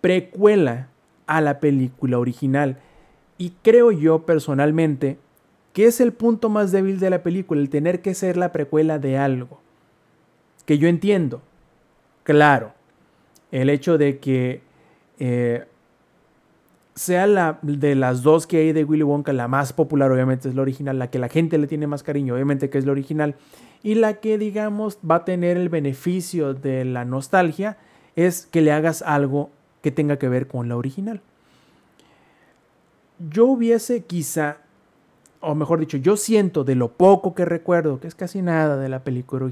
[0.00, 0.88] precuela
[1.26, 2.78] a la película original.
[3.38, 5.18] Y creo yo personalmente
[5.72, 8.98] que es el punto más débil de la película, el tener que ser la precuela
[8.98, 9.60] de algo.
[10.66, 11.42] Que yo entiendo,
[12.22, 12.72] claro,
[13.50, 14.62] el hecho de que
[15.18, 15.64] eh,
[16.94, 20.54] sea la de las dos que hay de Willy Wonka, la más popular obviamente es
[20.54, 23.36] la original, la que la gente le tiene más cariño obviamente que es la original,
[23.82, 27.78] y la que digamos va a tener el beneficio de la nostalgia
[28.16, 29.50] es que le hagas algo
[29.82, 31.22] que tenga que ver con la original.
[33.18, 34.58] Yo hubiese quizá,
[35.40, 38.88] o mejor dicho, yo siento de lo poco que recuerdo, que es casi nada de
[38.88, 39.50] la película,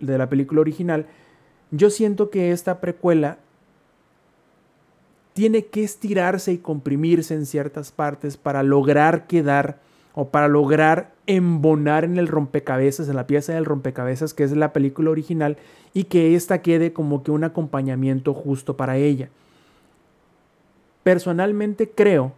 [0.00, 1.06] de la película original,
[1.70, 3.38] yo siento que esta precuela
[5.32, 9.80] tiene que estirarse y comprimirse en ciertas partes para lograr quedar
[10.14, 14.72] o para lograr embonar en el rompecabezas, en la pieza del rompecabezas que es la
[14.72, 15.56] película original
[15.92, 19.28] y que ésta quede como que un acompañamiento justo para ella.
[21.02, 22.32] Personalmente creo,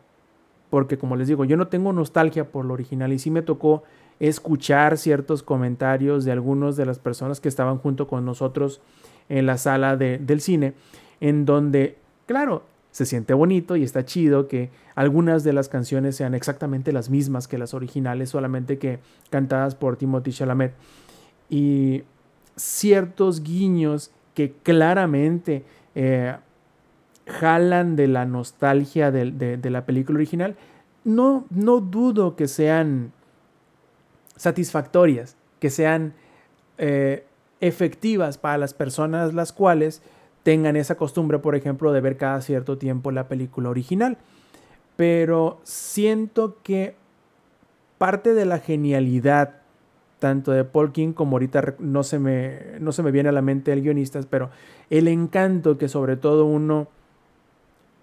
[0.70, 3.84] porque como les digo, yo no tengo nostalgia por lo original y sí me tocó
[4.18, 8.80] escuchar ciertos comentarios de algunas de las personas que estaban junto con nosotros
[9.28, 10.74] en la sala del cine,
[11.20, 16.34] en donde, claro, se siente bonito y está chido que algunas de las canciones sean
[16.34, 20.72] exactamente las mismas que las originales, solamente que cantadas por Timothy Chalamet.
[21.50, 22.04] Y
[22.56, 26.36] ciertos guiños que claramente eh,
[27.26, 30.56] jalan de la nostalgia de, la película original,
[31.04, 33.12] no, no dudo que sean
[34.36, 36.14] satisfactorias, que sean
[36.78, 37.24] eh,
[37.60, 40.02] efectivas para las personas las cuales
[40.42, 44.18] tengan esa costumbre, por ejemplo, de ver cada cierto tiempo la película original.
[44.96, 46.94] Pero siento que
[47.98, 49.62] parte de la genialidad
[50.18, 53.42] tanto de Paul King como ahorita no se me, no se me viene a la
[53.42, 54.50] mente el guionista, pero
[54.88, 56.88] el encanto que sobre todo uno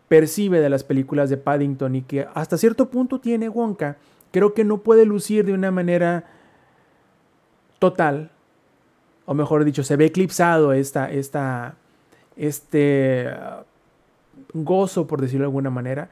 [0.07, 3.97] percibe de las películas de Paddington y que hasta cierto punto tiene Wonka,
[4.31, 6.25] creo que no puede lucir de una manera
[7.79, 8.31] total,
[9.25, 11.75] o mejor dicho, se ve eclipsado esta, esta,
[12.35, 13.29] este
[14.53, 16.09] gozo, por decirlo de alguna manera,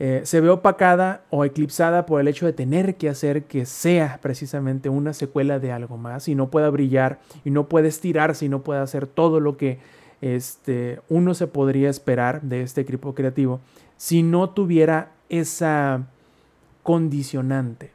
[0.00, 4.20] eh, se ve opacada o eclipsada por el hecho de tener que hacer que sea
[4.22, 8.48] precisamente una secuela de algo más y no pueda brillar y no puede estirarse y
[8.48, 9.80] no puede hacer todo lo que
[10.20, 13.60] este, uno se podría esperar de este equipo creativo
[13.96, 16.06] si no tuviera esa
[16.82, 17.92] condicionante.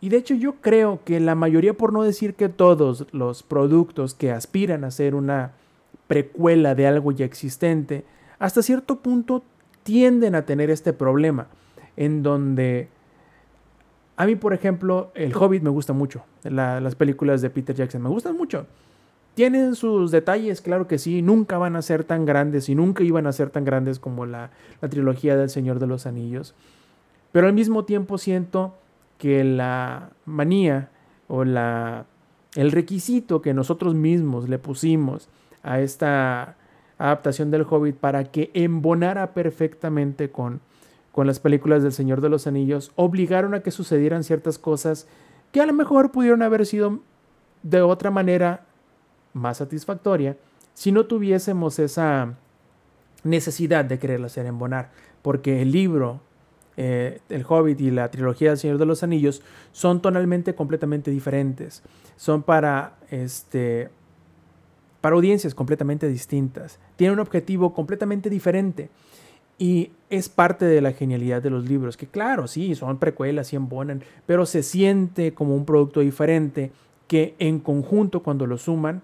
[0.00, 4.14] Y de hecho yo creo que la mayoría, por no decir que todos los productos
[4.14, 5.52] que aspiran a ser una
[6.06, 8.04] precuela de algo ya existente,
[8.38, 9.42] hasta cierto punto
[9.82, 11.46] tienden a tener este problema,
[11.96, 12.88] en donde
[14.16, 18.08] a mí, por ejemplo, El Hobbit me gusta mucho, las películas de Peter Jackson me
[18.08, 18.66] gustan mucho.
[19.34, 23.26] Tienen sus detalles, claro que sí, nunca van a ser tan grandes y nunca iban
[23.26, 26.54] a ser tan grandes como la, la trilogía del Señor de los Anillos.
[27.32, 28.74] Pero al mismo tiempo siento
[29.18, 30.90] que la manía
[31.26, 32.06] o la,
[32.54, 35.28] el requisito que nosotros mismos le pusimos
[35.64, 36.56] a esta
[36.98, 40.60] adaptación del Hobbit para que embonara perfectamente con,
[41.10, 45.08] con las películas del Señor de los Anillos, obligaron a que sucedieran ciertas cosas
[45.50, 47.00] que a lo mejor pudieron haber sido
[47.62, 48.66] de otra manera
[49.34, 50.36] más satisfactoria
[50.72, 52.34] si no tuviésemos esa
[53.22, 54.90] necesidad de querer hacer embonar,
[55.22, 56.20] porque el libro,
[56.76, 59.42] eh, El Hobbit y la trilogía del Señor de los Anillos
[59.72, 61.82] son tonalmente completamente diferentes.
[62.16, 63.88] Son para este,
[65.00, 66.78] para audiencias completamente distintas.
[66.96, 68.90] Tiene un objetivo completamente diferente.
[69.56, 73.56] Y es parte de la genialidad de los libros, que claro, sí, son precuelas y
[73.56, 76.72] embonan, pero se siente como un producto diferente
[77.06, 79.02] que en conjunto cuando lo suman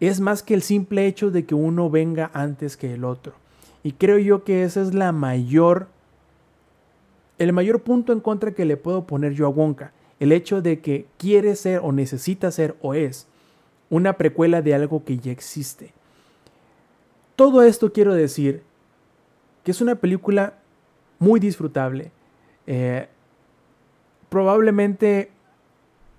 [0.00, 3.34] es más que el simple hecho de que uno venga antes que el otro.
[3.82, 5.88] Y creo yo que esa es la mayor,
[7.38, 9.92] el mayor punto en contra que le puedo poner yo a Wonka.
[10.20, 13.26] El hecho de que quiere ser o necesita ser o es
[13.90, 15.92] una precuela de algo que ya existe.
[17.36, 18.62] Todo esto quiero decir
[19.64, 20.54] que es una película
[21.18, 22.10] muy disfrutable.
[22.66, 23.08] Eh,
[24.28, 25.30] probablemente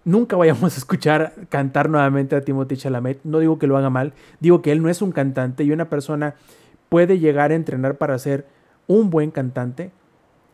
[0.06, 3.20] nunca vayamos a escuchar cantar nuevamente a Timothy Chalamet.
[3.24, 5.90] No digo que lo haga mal, digo que él no es un cantante y una
[5.90, 6.36] persona
[6.88, 8.46] puede llegar a entrenar para ser
[8.88, 9.92] un buen cantante.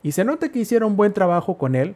[0.02, 1.96] Y se nota que hicieron buen trabajo con él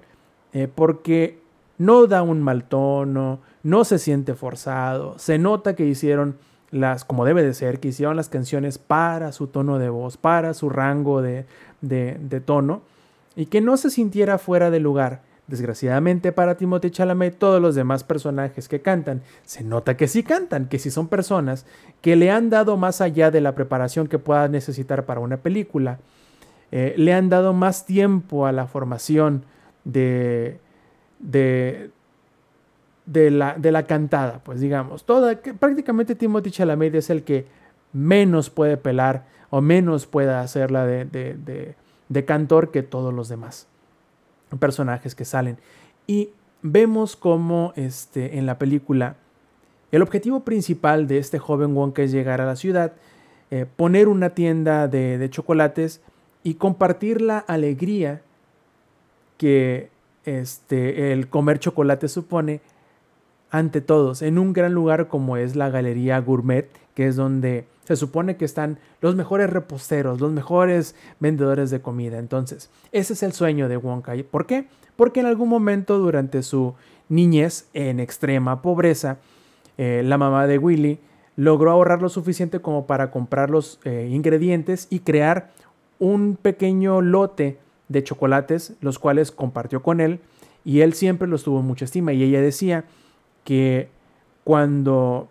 [0.53, 1.39] eh, porque
[1.77, 6.37] no da un mal tono, no se siente forzado, se nota que hicieron
[6.71, 10.53] las, como debe de ser, que hicieron las canciones para su tono de voz, para
[10.53, 11.45] su rango de,
[11.81, 12.81] de, tono,
[13.35, 18.03] y que no se sintiera fuera de lugar, Desgraciadamente para Timothée Chalamet, todos los demás
[18.03, 21.67] personajes que cantan, se nota que sí cantan, que sí son personas
[22.01, 25.99] que le han dado más allá de la preparación que pueda necesitar para una película,
[26.71, 29.45] eh, le han dado más tiempo a la formación
[29.83, 30.59] de,
[31.19, 31.91] de,
[33.05, 35.05] la, de la cantada, pues digamos.
[35.05, 37.45] Toda, prácticamente Timothy Chalamet es el que
[37.93, 41.75] menos puede pelar o menos puede hacerla de, de,
[42.09, 43.67] de cantor que todos los demás
[44.59, 45.57] personajes que salen.
[46.07, 46.29] Y
[46.61, 49.15] vemos como este, en la película
[49.91, 52.93] el objetivo principal de este joven Wonka es llegar a la ciudad,
[53.49, 56.01] eh, poner una tienda de, de, chocolates
[56.43, 58.21] y compartir la alegría
[59.37, 59.89] que
[60.25, 62.61] este, el comer chocolate supone
[63.51, 67.95] ante todos en un gran lugar como es la Galería Gourmet, que es donde se
[67.95, 72.17] supone que están los mejores reposteros, los mejores vendedores de comida.
[72.17, 74.13] Entonces, ese es el sueño de Wonka.
[74.31, 74.65] ¿Por qué?
[74.95, 76.73] Porque en algún momento durante su
[77.09, 79.17] niñez en extrema pobreza,
[79.77, 80.99] eh, la mamá de Willy
[81.35, 85.51] logró ahorrar lo suficiente como para comprar los eh, ingredientes y crear
[85.99, 90.19] un pequeño lote de chocolates, los cuales compartió con él
[90.63, 92.85] y él siempre los tuvo en mucha estima y ella decía
[93.43, 93.89] que
[94.43, 95.29] cuando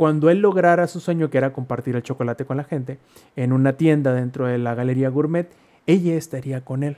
[0.00, 2.96] cuando él lograra su sueño, que era compartir el chocolate con la gente,
[3.36, 5.50] en una tienda dentro de la galería gourmet,
[5.86, 6.96] ella estaría con él.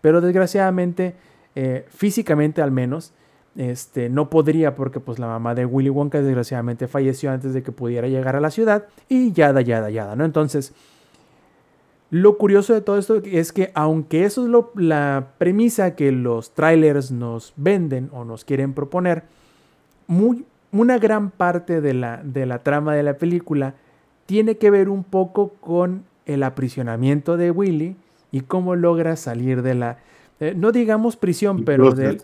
[0.00, 1.16] Pero desgraciadamente,
[1.56, 3.12] eh, físicamente al menos,
[3.56, 7.72] este, no podría porque pues la mamá de Willy Wonka desgraciadamente falleció antes de que
[7.72, 10.24] pudiera llegar a la ciudad y yada, yada, yada, ¿no?
[10.24, 10.72] Entonces,
[12.10, 16.54] lo curioso de todo esto es que aunque eso es lo, la premisa que los
[16.54, 19.24] trailers nos venden o nos quieren proponer,
[20.06, 23.74] muy, una gran parte de la, de la trama de la película
[24.26, 27.96] tiene que ver un poco con el aprisionamiento de Willy
[28.32, 29.98] y cómo logra salir de la,
[30.40, 32.20] eh, no digamos prisión, pero del,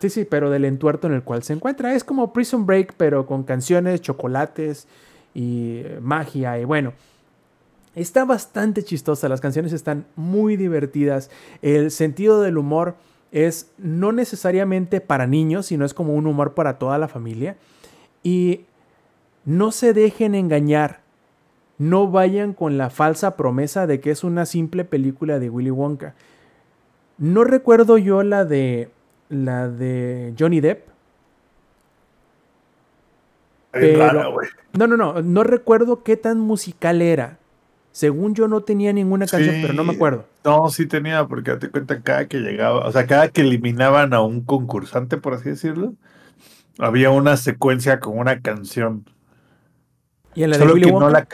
[0.00, 1.94] sí, sí, pero del entuerto en el cual se encuentra.
[1.94, 4.88] Es como Prison Break, pero con canciones, chocolates
[5.32, 6.92] y eh, magia y bueno.
[7.94, 11.30] Está bastante chistosa, las canciones están muy divertidas,
[11.62, 12.96] el sentido del humor
[13.30, 17.56] es no necesariamente para niños, sino es como un humor para toda la familia.
[18.24, 18.62] Y
[19.44, 21.00] no se dejen engañar.
[21.78, 26.14] No vayan con la falsa promesa de que es una simple película de Willy Wonka.
[27.18, 28.90] No recuerdo yo la de
[29.28, 30.88] la de Johnny Depp.
[33.70, 34.40] Pero,
[34.72, 37.38] no, no, no, no recuerdo qué tan musical era.
[37.90, 40.26] Según yo no tenía ninguna canción, pero no me acuerdo.
[40.44, 44.20] No, sí tenía, porque te cuenta cada que llegaba, o sea, cada que eliminaban a
[44.20, 45.94] un concursante, por así decirlo,
[46.78, 49.04] había una secuencia con una canción.
[50.34, 51.28] ¿Y en la solo, de que no la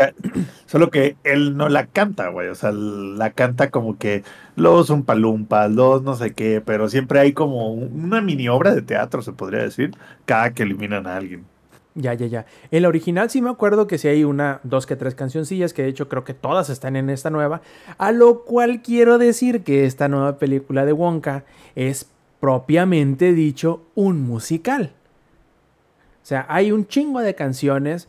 [0.66, 2.48] solo que él no la canta, güey.
[2.48, 4.24] O sea, la canta como que
[4.57, 8.83] los un palumpas, los no sé qué, pero siempre hay como una mini obra de
[8.83, 9.92] teatro, se podría decir,
[10.26, 11.46] cada que eliminan a alguien.
[11.94, 12.46] Ya, ya, ya.
[12.70, 15.83] En la original sí me acuerdo que sí hay una, dos que tres cancioncillas, que
[15.83, 17.62] de hecho creo que todas están en esta nueva.
[17.98, 24.20] A lo cual quiero decir que esta nueva película de Wonka es propiamente dicho un
[24.20, 24.92] musical.
[26.22, 28.09] O sea, hay un chingo de canciones,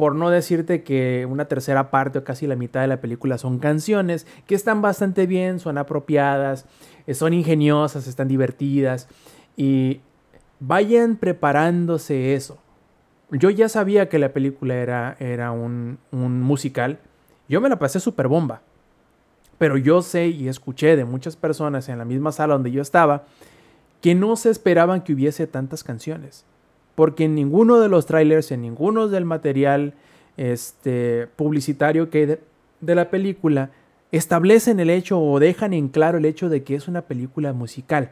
[0.00, 3.58] por no decirte que una tercera parte o casi la mitad de la película son
[3.58, 6.64] canciones que están bastante bien, son apropiadas,
[7.06, 9.08] eh, son ingeniosas, están divertidas
[9.58, 10.00] y
[10.58, 12.56] vayan preparándose eso.
[13.30, 16.98] Yo ya sabía que la película era, era un, un musical,
[17.46, 18.62] yo me la pasé súper bomba,
[19.58, 23.24] pero yo sé y escuché de muchas personas en la misma sala donde yo estaba
[24.00, 26.46] que no se esperaban que hubiese tantas canciones
[27.00, 29.94] porque en ninguno de los trailers, en ninguno del material
[30.36, 32.40] este, publicitario que
[32.78, 33.70] de, la película,
[34.12, 38.10] establecen el hecho o dejan en claro el hecho de que es una película musical.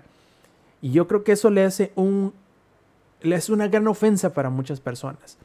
[0.80, 2.32] Y yo creo que eso le hace un
[3.20, 5.36] le hace una gran ofensa para muchas personas.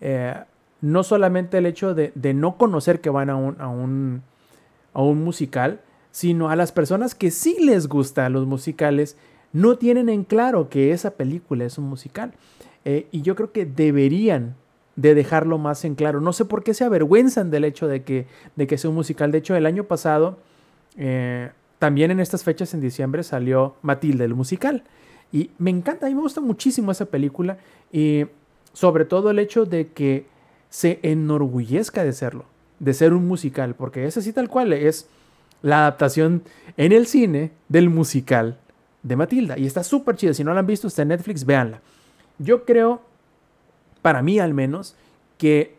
[0.00, 0.36] Eh,
[0.80, 4.22] no solamente el hecho de, no conocer que van a un, a, un,
[4.92, 5.80] a un musical,
[6.12, 9.16] sino a las personas que sí les gustan los musicales,
[9.52, 12.32] no tienen en claro que esa película es un musical.
[12.88, 14.54] Eh, y yo creo que deberían
[14.94, 16.20] de dejarlo más en claro.
[16.20, 19.32] No sé por qué se avergüenzan del hecho de que, de que sea un musical.
[19.32, 20.38] De hecho, el año pasado,
[20.96, 24.84] eh, también en estas fechas, en diciembre, salió Matilde, el musical.
[25.32, 27.58] Y me encanta, a mí me gusta muchísimo esa película.
[27.90, 28.26] Y
[28.72, 30.26] sobre todo el hecho de que
[30.70, 32.44] se enorgullezca de serlo,
[32.78, 35.08] de ser un musical, porque ese sí tal cual es
[35.60, 36.44] la adaptación
[36.76, 38.60] en el cine del musical
[39.02, 39.58] de Matilda.
[39.58, 40.34] Y está súper chida.
[40.34, 41.80] Si no la han visto, está en Netflix, véanla.
[42.38, 43.02] Yo creo,
[44.02, 44.96] para mí al menos,
[45.38, 45.76] que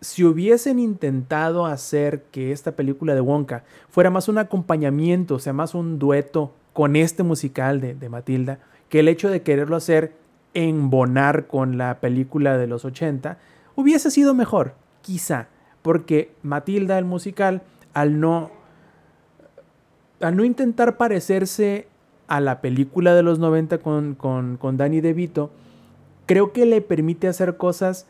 [0.00, 5.52] si hubiesen intentado hacer que esta película de Wonka fuera más un acompañamiento, o sea,
[5.52, 8.58] más un dueto con este musical de, Matilda
[8.88, 10.14] que el hecho de quererlo hacer
[10.54, 13.38] embonar con la película de los 80
[13.76, 15.48] hubiese sido mejor, quizá,
[15.82, 17.62] porque Matilda el musical
[17.94, 18.50] al no
[20.20, 21.88] al no intentar parecerse
[22.30, 25.50] a la película de los 90 con, con, con Danny DeVito,
[26.26, 28.06] creo que le permite hacer cosas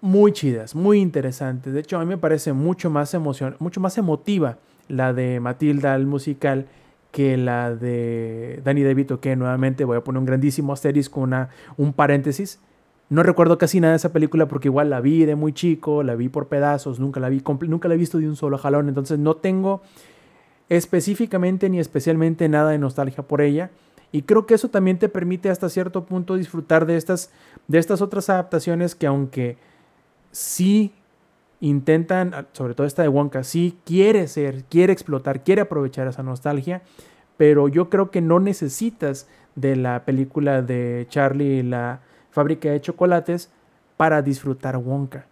[0.00, 1.74] muy chidas, muy interesantes.
[1.74, 4.56] De hecho, a mí me parece mucho más emoción, mucho más emotiva
[4.88, 6.66] la de Matilda el musical
[7.12, 11.92] que la de Danny DeVito, que nuevamente voy a poner un grandísimo asterisco, una, un
[11.92, 12.60] paréntesis.
[13.10, 16.14] No recuerdo casi nada de esa película porque igual la vi de muy chico, la
[16.14, 19.18] vi por pedazos, nunca la vi nunca la he visto de un solo jalón, entonces
[19.18, 19.82] no tengo
[20.68, 23.70] específicamente ni especialmente nada de nostalgia por ella.
[24.10, 27.30] Y creo que eso también te permite hasta cierto punto disfrutar de estas,
[27.66, 29.58] de estas otras adaptaciones que aunque
[30.30, 30.92] sí
[31.60, 36.82] intentan, sobre todo esta de Wonka, sí quiere ser, quiere explotar, quiere aprovechar esa nostalgia,
[37.36, 42.00] pero yo creo que no necesitas de la película de Charlie y la
[42.30, 43.50] fábrica de chocolates
[43.96, 45.26] para disfrutar Wonka.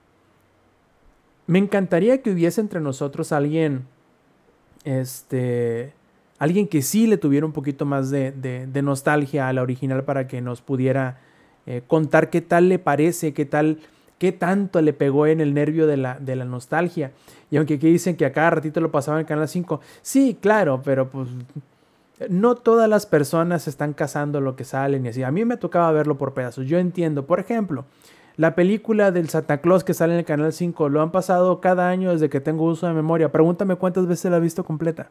[1.47, 3.87] Me encantaría que hubiese entre nosotros alguien,
[4.87, 5.93] este,
[6.39, 10.27] alguien que sí le tuviera un poquito más de, de, nostalgia a la original para
[10.27, 11.19] que nos pudiera
[11.67, 13.79] eh, contar qué tal le parece, qué tal
[14.19, 17.13] qué tanto le pegó en el nervio de la, de la nostalgia.
[17.51, 20.81] Y aunque aquí dicen que a cada ratito lo pasaba en Canal 5, sí, claro,
[20.83, 21.29] pero pues
[22.31, 25.23] no todas las personas están cazando lo que salen y así.
[25.23, 26.67] A mí me tocaba verlo por pedazos.
[26.67, 27.85] Yo entiendo, por ejemplo,
[28.37, 31.89] la película del Santa Claus que sale en el Canal 5 lo han pasado cada
[31.89, 33.33] año desde que tengo uso de memoria.
[33.33, 35.09] Pregúntame cuántas veces la he visto completa.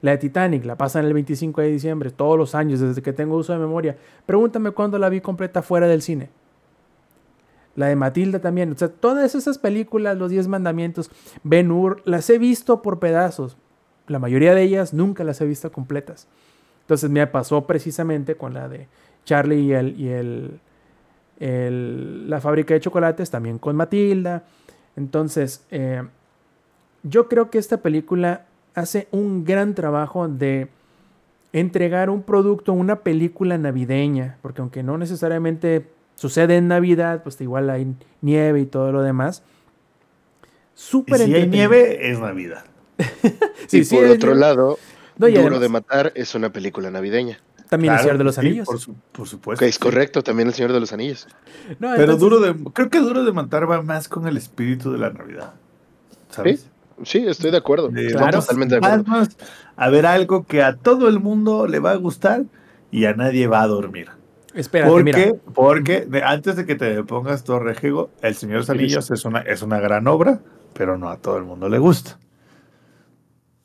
[0.00, 3.36] La de Titanic la pasan el 25 de diciembre, todos los años desde que tengo
[3.36, 3.96] uso de memoria.
[4.26, 6.28] Pregúntame cuándo la vi completa fuera del cine
[7.76, 8.72] la de Matilda también.
[8.72, 11.10] O sea, todas esas películas, Los Diez Mandamientos,
[11.44, 13.56] Ben Hur, las he visto por pedazos.
[14.08, 16.26] La mayoría de ellas nunca las he visto completas.
[16.82, 18.88] Entonces me pasó precisamente con la de
[19.24, 20.60] Charlie y el, y el,
[21.38, 24.44] la fábrica de chocolates, también con Matilda.
[24.96, 26.02] Entonces, eh,
[27.02, 30.68] yo creo que esta película hace un gran trabajo de
[31.52, 37.70] entregar un producto, una película navideña, porque aunque no necesariamente sucede en Navidad, pues igual
[37.70, 39.42] hay nieve y todo lo demás.
[40.74, 42.64] Súper Si hay nieve, es Navidad.
[43.66, 44.78] sí, y por otro lado,
[45.16, 47.38] Duro de Matar es una película navideña.
[47.68, 48.66] También El Señor de los Anillos.
[49.12, 49.64] Por, supuesto.
[49.64, 51.26] es correcto, también El Señor de los Anillos.
[51.78, 55.10] Pero duro de, creo que Duro de Matar va más con el espíritu de la
[55.10, 55.54] Navidad.
[56.30, 56.68] ¿Sabes?
[57.04, 57.88] Sí, estoy de acuerdo.
[57.88, 59.28] totalmente de acuerdo.
[59.76, 62.44] a ver algo que a todo el mundo le va a gustar
[62.90, 64.08] y a nadie va a dormir.
[64.54, 69.40] Espera, porque, Porque antes de que te pongas Torrejego, El Señor de Anillos es una,
[69.40, 70.40] es una gran obra,
[70.72, 72.18] pero no a todo el mundo le gusta.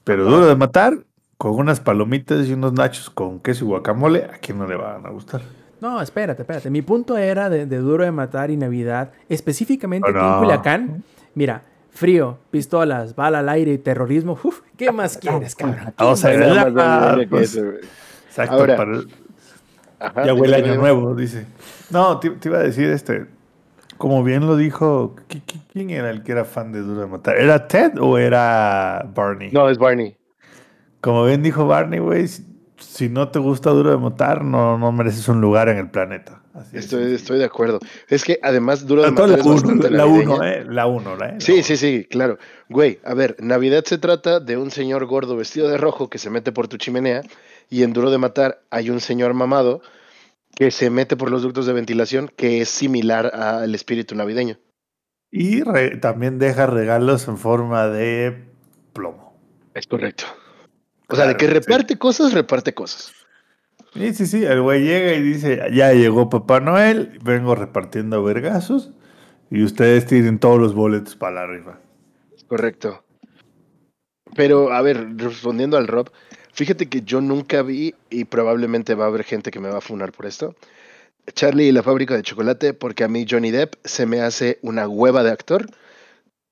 [0.04, 0.98] Pero duro de matar,
[1.42, 5.04] con unas palomitas y unos nachos con queso y guacamole, ¿a quién no le van
[5.08, 5.42] a gustar?
[5.80, 6.70] No, espérate, espérate.
[6.70, 11.04] Mi punto era de, Duro de Matar y Navidad, específicamente aquí en Culiacán.
[11.34, 14.38] Mira, frío, pistolas, bala al aire y terrorismo.
[14.44, 15.92] Uf, ¿Qué más quieres, cabrón?
[15.98, 17.28] Vamos a ver.
[18.28, 21.48] Exacto, Ahora, para, ya huele año nuevo, dice.
[21.90, 23.26] No, te, iba a decir, este,
[23.98, 25.16] como bien lo dijo,
[25.74, 27.36] ¿quién era el que era fan de Duro de Matar?
[27.40, 29.50] ¿Era Ted o era Barney?
[29.52, 30.21] No, es Barney.
[31.02, 32.28] Como bien dijo Barney, güey,
[32.78, 36.42] si no te gusta Duro de Matar, no, no mereces un lugar en el planeta.
[36.74, 37.80] estoy, estoy de acuerdo.
[38.08, 40.66] Es que además Duro de Matar la es bastante La 1, ¿eh?
[40.68, 41.36] La 1, ¿eh?
[41.40, 42.38] Sí, sí, sí, claro.
[42.70, 46.30] Güey, a ver, Navidad se trata de un señor gordo vestido de rojo que se
[46.30, 47.24] mete por tu chimenea
[47.70, 49.82] y en Duro de Matar hay un señor mamado
[50.56, 54.58] que se mete por los ductos de ventilación que es similar al espíritu navideño.
[55.32, 55.64] Y
[56.02, 58.44] también deja regalos en forma de
[58.94, 59.40] plomo.
[59.74, 60.26] Es correcto.
[61.12, 63.12] O sea, de que reparte cosas, reparte cosas.
[63.94, 64.46] Sí, sí, sí.
[64.46, 68.92] El güey llega y dice, ya llegó Papá Noel, vengo repartiendo vergazos
[69.50, 71.80] y ustedes tienen todos los boletos para la rifa.
[72.48, 73.04] Correcto.
[74.36, 76.10] Pero, a ver, respondiendo al Rob,
[76.54, 79.82] Fíjate que yo nunca vi, y probablemente va a haber gente que me va a
[79.82, 80.56] funar por esto,
[81.34, 84.88] Charlie y la fábrica de chocolate, porque a mí Johnny Depp se me hace una
[84.88, 85.68] hueva de actor.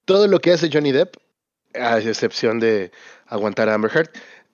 [0.05, 1.15] Todo lo que hace Johnny Depp,
[1.75, 2.91] a excepción de
[3.27, 4.09] aguantar a Amber Heard,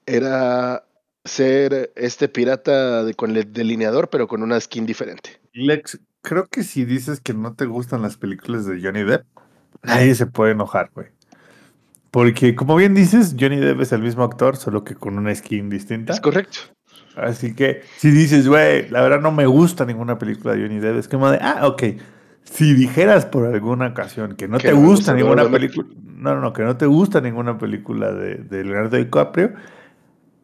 [0.05, 0.85] era
[1.23, 5.41] ser este pirata de, con el delineador, pero con una skin diferente.
[5.53, 9.25] Lex, creo que si dices que no te gustan las películas de Johnny Depp,
[9.83, 11.07] nadie se puede enojar, güey.
[12.11, 15.69] Porque, como bien dices, Johnny Depp es el mismo actor, solo que con una skin
[15.69, 16.13] distinta.
[16.13, 16.59] Es correcto.
[17.15, 20.97] Así que, si dices, güey, la verdad no me gusta ninguna película de Johnny Depp,
[20.97, 21.83] es como de, ah, ok.
[22.43, 26.63] Si dijeras por alguna ocasión que no te gusta ninguna película, no, no, no, que
[26.63, 29.53] no te gusta ninguna película de, Leonardo DiCaprio,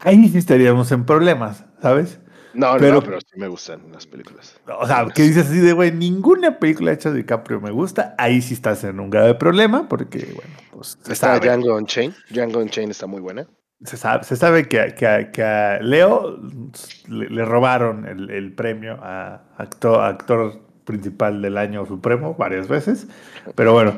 [0.04, 2.20] ahí sí estaríamos en problemas, ¿sabes?
[2.54, 4.60] No, Pero- no, pero sí me gustan las películas.
[4.80, 8.42] O sea, que dices así de, güey, ninguna película hecha de DiCaprio me gusta, ahí
[8.42, 12.14] sí estás en un grave problema, porque, bueno, pues se Está sabe, Django Unchained.
[12.30, 13.48] Django Unchained está muy buena.
[13.86, 16.40] se sabe, se sabe que, a- que, que a Leo
[17.08, 23.08] le, le robaron el, el premio a actor, actor principal del año supremo varias veces,
[23.56, 23.94] pero bueno.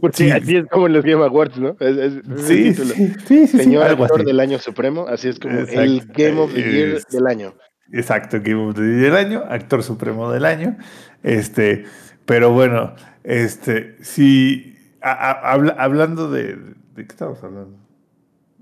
[0.00, 1.76] Porque sí, así es como en los Game Awards, ¿no?
[1.80, 5.38] Es, es- el sí, sí, sí, sí, sí, Señor actor del año supremo, así es
[5.38, 5.68] como el
[5.98, 6.12] Exacto.
[6.16, 7.54] Game of the Year Es- del año.
[7.92, 10.76] Exacto, Game of the Year del año, actor supremo del año.
[11.22, 11.84] Este,
[12.24, 17.78] pero bueno, este, si a- a- habla- hablando de, ¿de qué estamos hablando?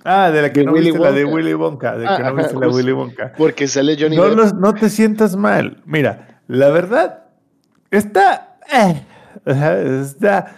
[0.04, 1.36] Ah, de la que De no Willy viste la de Wonka.
[1.36, 2.76] Willy Wonka, de Ah, que no ajá, viste la justo.
[2.76, 3.32] Willy Wonka.
[3.38, 5.82] Porque sale Johnny No, los- no te sientas mal.
[5.86, 7.24] Mira, la verdad
[7.90, 9.00] está, eh,
[9.46, 10.54] está,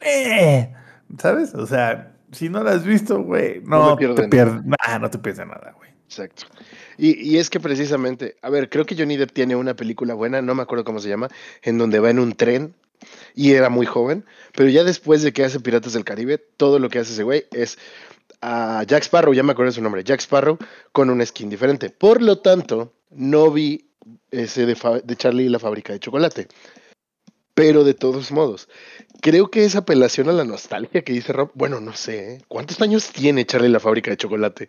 [0.00, 0.72] eh,
[1.18, 1.54] ¿sabes?
[1.54, 5.18] O sea, si no la has visto, güey, No te de pierdes, nah, no te
[5.18, 5.90] pierdes de nada, güey.
[6.06, 6.44] Exacto.
[6.98, 10.40] Y, y es que precisamente, a ver, creo que Johnny Depp tiene una película buena,
[10.40, 11.28] no me acuerdo cómo se llama,
[11.62, 12.74] en donde va en un tren
[13.34, 14.24] y era muy joven,
[14.54, 17.46] pero ya después de que hace Piratas del Caribe, todo lo que hace ese güey
[17.52, 17.78] es
[18.40, 20.58] a Jack Sparrow, ya me acuerdo de su nombre, Jack Sparrow
[20.92, 21.90] con un skin diferente.
[21.90, 23.90] Por lo tanto, no vi
[24.30, 26.48] ese de, de Charlie y la fábrica de chocolate.
[27.56, 28.68] Pero de todos modos,
[29.22, 32.42] creo que esa apelación a la nostalgia que dice Rob, bueno, no sé, ¿eh?
[32.48, 34.68] ¿cuántos años tiene Charlie la fábrica de chocolate?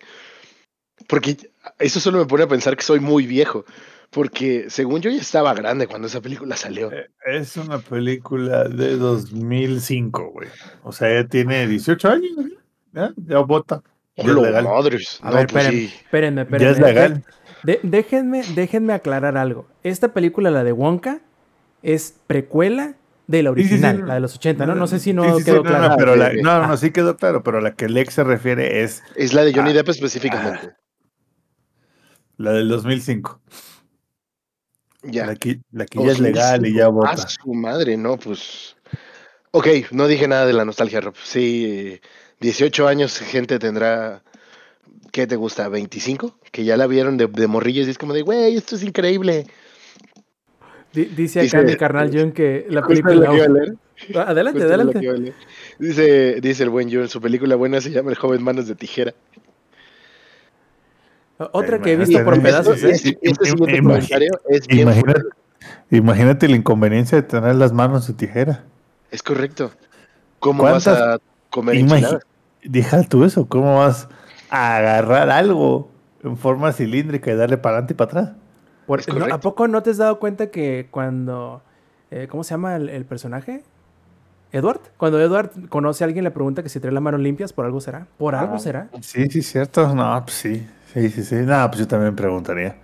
[1.06, 1.36] Porque
[1.78, 3.64] eso solo me pone a pensar que soy muy viejo.
[4.10, 6.90] Porque según yo ya estaba grande cuando esa película salió.
[6.90, 10.48] Eh, Es una película de 2005, güey.
[10.82, 12.56] O sea, ya tiene 18 años, güey.
[12.94, 13.12] ¿Ya?
[13.16, 13.82] Ya vota.
[14.16, 14.64] ¡Hola, legal.
[14.64, 15.18] madres!
[15.22, 15.94] A No, ver, pues espérenme, sí.
[16.04, 16.64] espérenme, espérenme.
[16.64, 17.24] Ya es legal.
[17.64, 19.68] De- déjenme, déjenme aclarar algo.
[19.82, 21.20] Esta película, la de Wonka,
[21.82, 22.94] es precuela
[23.26, 24.74] de la Sí, sí, sí, original, la de los 80, ¿no?
[24.74, 25.94] No sé si no Sí, sí, sí, quedó no, no, claro.
[25.98, 29.02] pero Ah, la- no, no, sí quedó claro, pero la que Lex se refiere es
[29.16, 29.74] Es la de Johnny Ah.
[29.74, 30.70] Depp específicamente.
[32.38, 33.40] la del 2005.
[35.02, 35.26] ya.
[35.26, 36.92] La que, la que ya es legal y ya 2005.
[36.92, 37.22] vota.
[37.22, 38.76] Ah, su madre, no, pues.
[39.50, 41.14] Ok, no dije nada de la nostalgia, Rob.
[41.22, 42.00] Sí,
[42.40, 44.22] 18 años, gente tendrá.
[45.12, 45.68] ¿Qué te gusta?
[45.68, 46.34] ¿25?
[46.52, 49.46] Que ya la vieron de, de morrillos y es como de, güey, esto es increíble.
[50.92, 53.30] Di- Dice acá Dice- mi carnal John que la película...
[54.14, 55.34] Ah, Adelante, adelante.
[55.78, 59.12] Dice, dice el buen John, su película buena se llama El joven manos de tijera.
[61.52, 62.90] Otra Ay, que he visto por pedazos, ¿eh?
[62.90, 63.44] Este, siguiente
[63.78, 64.88] Imagi- comentario es bien
[65.90, 68.64] Imagínate, la inconveniencia de tener las manos de tijera.
[69.10, 69.70] Es correcto.
[70.38, 71.20] ¿Cómo vas a ¿Cuántas-
[71.50, 72.22] comer enchiladas?
[72.64, 74.08] Deja tú eso, ¿cómo vas
[74.50, 75.90] a agarrar algo
[76.24, 78.36] en forma cilíndrica y darle para adelante y para atrás?
[79.32, 81.62] ¿A poco no te has dado cuenta que cuando...
[82.10, 83.62] eh, ¿Cómo se llama el, el personaje?
[84.50, 84.80] ¿Edward?
[84.96, 87.80] Cuando Edward conoce a alguien le pregunta que si trae las manos limpias, ¿por algo
[87.82, 88.06] será?
[88.16, 88.58] ¿Por algo Ah.
[88.58, 88.88] será?
[89.02, 89.94] Sí, sí, cierto.
[89.94, 90.66] No, pues sí.
[90.94, 91.34] Sí, sí, sí.
[91.36, 92.76] No, pues yo también preguntaría.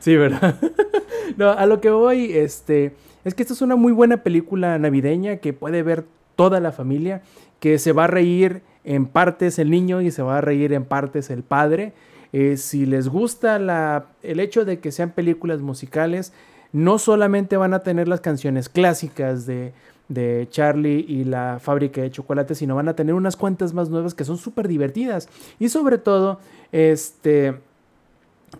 [0.00, 0.56] Sí, ¿verdad?
[1.36, 5.36] no, a lo que voy, este, es que esta es una muy buena película navideña
[5.36, 6.04] que puede ver
[6.34, 7.22] toda la familia,
[7.60, 10.84] que se va a reír en partes el niño y se va a reír en
[10.84, 11.92] partes el padre.
[12.32, 16.32] Eh, si les gusta la, el hecho de que sean películas musicales,
[16.72, 19.72] no solamente van a tener las canciones clásicas de,
[20.08, 24.14] de Charlie y la fábrica de chocolate, sino van a tener unas cuantas más nuevas
[24.14, 25.28] que son súper divertidas.
[25.58, 27.56] Y sobre todo, este,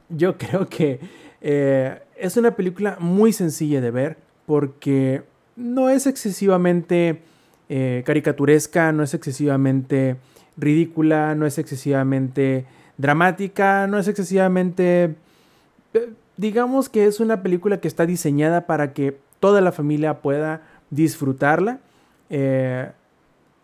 [0.09, 1.01] yo creo que
[1.41, 4.17] eh, es una película muy sencilla de ver
[4.47, 5.23] porque
[5.57, 7.23] no es excesivamente
[7.69, 10.17] eh, caricaturesca, no es excesivamente
[10.57, 12.67] ridícula, no es excesivamente
[12.99, 15.15] dramática, no es excesivamente...
[15.95, 20.63] eh, digamos que es una película que está diseñada para que toda la familia pueda
[20.91, 21.81] disfrutarla.
[22.31, 22.91] Eh,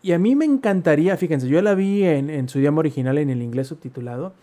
[0.01, 3.29] y a mí me encantaría, fíjense, yo la vi en, en su idioma original en
[3.29, 4.33] el inglés subtitulado.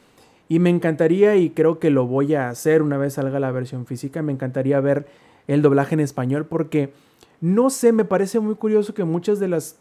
[0.48, 3.86] Y me encantaría, y creo que lo voy a hacer una vez salga la versión
[3.86, 5.06] física, me encantaría ver
[5.48, 6.92] el doblaje en español porque,
[7.40, 9.76] no sé, me parece muy curioso que muchas de las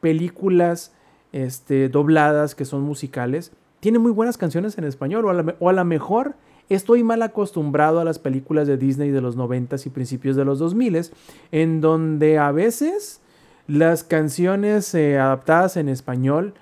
[0.00, 0.92] películas
[1.32, 5.68] este, dobladas que son musicales tienen muy buenas canciones en español o a, la, o
[5.68, 6.34] a lo mejor
[6.68, 10.60] estoy mal acostumbrado a las películas de Disney de los 90s y principios de los
[10.60, 11.12] 2000s
[11.52, 13.20] en donde a veces
[13.66, 16.54] las canciones eh, adaptadas en español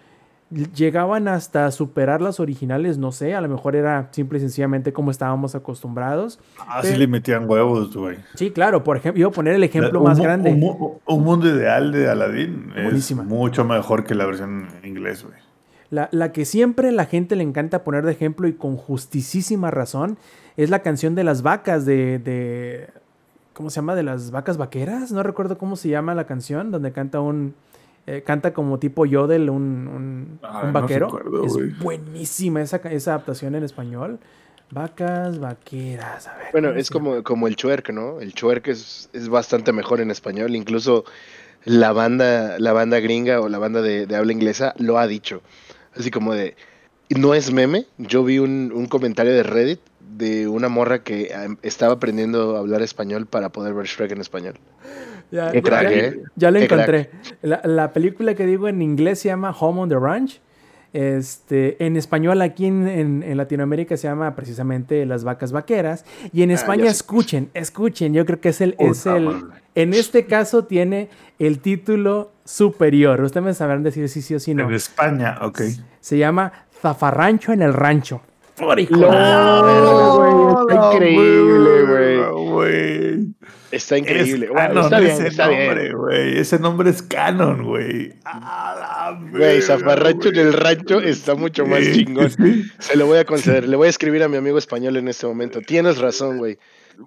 [0.76, 5.10] llegaban hasta superar las originales, no sé, a lo mejor era simple y sencillamente como
[5.10, 6.38] estábamos acostumbrados.
[6.68, 8.18] Así Pero- le metían huevos, güey.
[8.36, 10.52] Sí, claro, por ejemplo, iba a poner el ejemplo Un más grande.
[10.52, 15.24] Un, mu- un mundo ideal de Aladdin es mucho mejor que la versión en inglés,
[15.24, 15.36] güey.
[15.91, 20.18] La, la que siempre la gente le encanta poner de ejemplo y con justísima razón
[20.57, 22.89] es la canción de las vacas de, de-
[23.53, 23.95] ¿Cómo se llama?
[23.95, 25.12] De las vacas vaqueras.
[25.12, 27.55] No recuerdo cómo se llama la canción, donde canta un...
[28.07, 31.07] eh, canta como tipo Yodel, un, un, Ah, un no vaquero.
[31.07, 34.18] recuerdo, es buenísima esa, esa adaptación en español.
[34.70, 36.47] Vacas vaqueras, a ver.
[36.53, 38.20] Bueno, ¿cómo es como, como el Chuerk, ¿no?
[38.20, 40.57] El Chuerk es, es bastante mejor en español.
[40.57, 41.05] Incluso
[41.64, 45.41] la banda, la banda gringa o la banda de, de habla inglesa lo ha dicho.
[45.99, 46.55] Así como de.
[47.11, 47.86] No es meme.
[47.99, 52.61] Yo vi un, un comentario de Reddit de una morra que em, estaba aprendiendo a
[52.61, 54.55] hablar español para poder ver Shrek en español.
[55.30, 56.20] Ya, crack, ya- ¿eh?
[56.36, 57.11] ya lo Qué encontré.
[57.42, 60.40] La, la película que digo en inglés se llama Home on the Ranch.
[60.93, 66.05] Este, en español aquí en, en- en Latinoamérica se llama precisamente Las vacas vaqueras.
[66.32, 68.14] Y en Ah, España escuchen, escuchen.
[68.14, 71.09] Yo creo que es el, es el, en este caso tiene
[71.39, 73.20] el título superior.
[73.20, 74.68] Ustedes me sabrán decir si sí o si no.
[74.68, 75.61] En España, ok.
[76.01, 78.22] Se llama Zafarrancho en el Rancho.
[78.59, 79.07] Por hijo ¡No!
[80.66, 80.74] de.
[80.74, 81.82] Está increíble,
[82.32, 83.26] güey.
[83.70, 84.46] Está increíble.
[84.46, 86.38] Es Bueno, canon está bien, ese está nombre, güey.
[86.38, 88.14] Ese nombre es canon, güey.
[89.30, 92.30] Güey, verga, Zafarrancho en el rancho está mucho más Sí, chingón.
[92.78, 93.68] Se lo voy a conceder.
[93.68, 95.61] Le voy a escribir a mi amigo español en este momento.
[95.61, 96.59] Tienes razón, güey.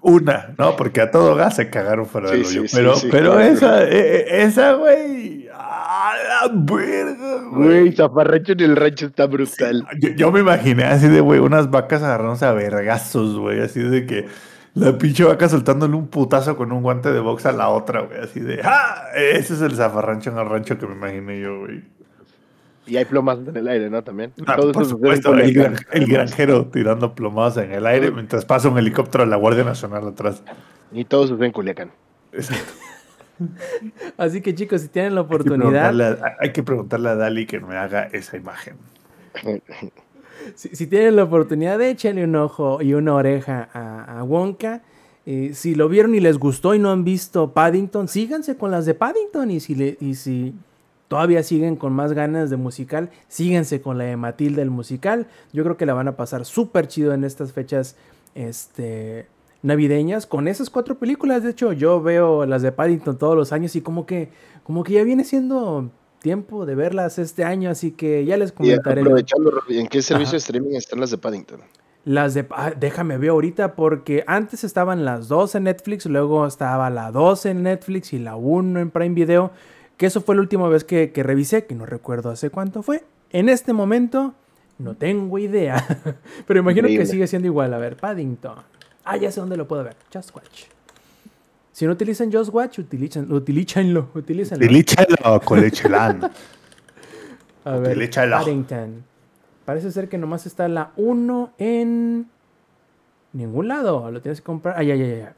[0.01, 2.67] Una, no, porque a todo gas se cagaron fuera Sí, del sí, hoyo.
[2.67, 3.41] sí, pero, sí, pero claro.
[3.51, 5.48] esa, eh, eh, esa, güey.
[6.27, 7.91] La verga, Güey.
[7.93, 9.85] Zafarrancho en el rancho está brutal.
[9.99, 13.61] Yo, yo me imaginé así de, güey, unas vacas agarrándose a vergazos, güey.
[13.61, 14.27] Así de que
[14.75, 18.19] la pinche vaca soltándole un putazo con un guante de box a la otra, güey.
[18.19, 19.05] Así de, ¡ah!
[19.15, 21.83] Ese es el zafarrancho en el rancho que me imaginé yo, güey.
[22.85, 24.03] Y hay plomas en el aire, ¿no?
[24.03, 24.33] También.
[24.47, 28.79] Ah, Todo por supuesto, el, gran- granjero tirando plomadas en el aire mientras pasa un
[28.79, 30.41] helicóptero de la Guardia Nacional atrás.
[30.91, 31.91] Y todo sucede en Culiacán.
[32.31, 32.63] Exacto.
[34.17, 35.89] Así que chicos, si tienen la Hay que oportunidad,
[36.39, 38.75] hay que preguntarle a Dali que me haga esa imagen.
[40.55, 44.81] Si, si tienen la oportunidad, échenle un ojo y una oreja a, a Wonka.
[45.25, 48.85] Eh, si lo vieron y les gustó y no han visto Paddington, síganse con las
[48.85, 49.51] de Paddington.
[49.51, 50.55] Y si, le- y si
[51.07, 55.27] todavía siguen con más ganas de musical, síganse con la de Matilda el musical.
[55.53, 57.95] Yo creo que la van a pasar súper chido en estas fechas
[58.33, 59.27] este,
[59.61, 61.43] navideñas con esas cuatro películas.
[61.43, 64.29] De hecho, yo veo las de Paddington todos los años y como que,
[64.63, 65.89] como que ya viene siendo
[66.21, 67.69] tiempo de verlas este año.
[67.69, 69.01] Así que ya les Y comentaré.
[69.01, 70.31] aprovechando, ¿en qué servicio Ajá.
[70.33, 71.61] de streaming están las de Paddington?
[72.05, 72.47] Las de.
[72.51, 77.45] ah, déjame ver ahorita, porque antes estaban las dos en Netflix, luego estaba la 2
[77.47, 79.51] en Netflix y la 1 en Prime Video.
[79.97, 83.03] Que eso fue la última vez que, que revisé, que no recuerdo hace cuánto fue.
[83.31, 84.33] En este momento,
[84.77, 85.85] no tengo idea.
[86.47, 87.03] Pero imagino Increíble.
[87.05, 87.73] que sigue siendo igual.
[87.73, 88.55] A ver, Paddington.
[89.11, 89.95] Ah, ya sé dónde lo puedo ver.
[90.13, 90.65] Just Watch.
[91.71, 94.09] Si no utilizan Just Watch, utilizan, utilízanlo.
[94.13, 94.63] Utilízanlo.
[94.63, 96.29] Utilíchalo, colechelán.
[97.65, 98.11] A ver.
[98.11, 99.03] Paddington.
[99.65, 102.27] Parece ser que nomás está la 1 en
[103.33, 104.11] ningún lado.
[104.11, 104.77] Lo tienes que comprar.
[104.77, 105.33] Ay, ay, ay, ay.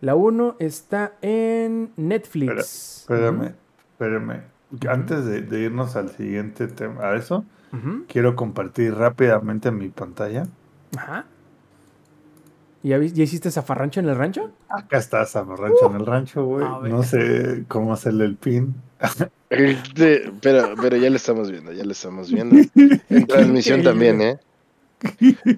[0.00, 3.02] La 1 está en Netflix.
[3.02, 3.54] Espérame,
[3.92, 4.42] espérame.
[4.88, 7.44] Antes de, de irnos al siguiente tema, a eso,
[8.08, 10.48] quiero compartir rápidamente mi pantalla.
[10.96, 11.24] Ajá.
[12.86, 14.50] ¿Ya, vis- ¿Ya hiciste zafarrancho en el rancho?
[14.68, 16.64] Acá está Zamarrancho en el rancho, güey.
[16.88, 18.74] No sé cómo hacerle el pin.
[19.50, 22.56] Este, pero, pero ya lo estamos viendo, ya lo estamos viendo.
[23.10, 24.38] En transmisión también, ¿eh?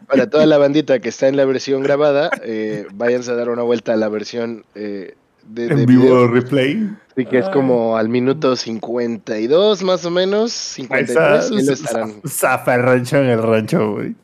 [0.06, 3.62] Para toda la bandita que está en la versión grabada, eh, váyanse a dar una
[3.62, 5.14] vuelta a la versión eh,
[5.46, 6.02] de, de En video.
[6.04, 6.90] vivo replay.
[7.12, 7.52] Así que es Ay.
[7.52, 12.14] como al minuto 52 más o menos, Ahí está, 53, y lo estarán.
[12.26, 14.14] Zafarrancho en el rancho, güey.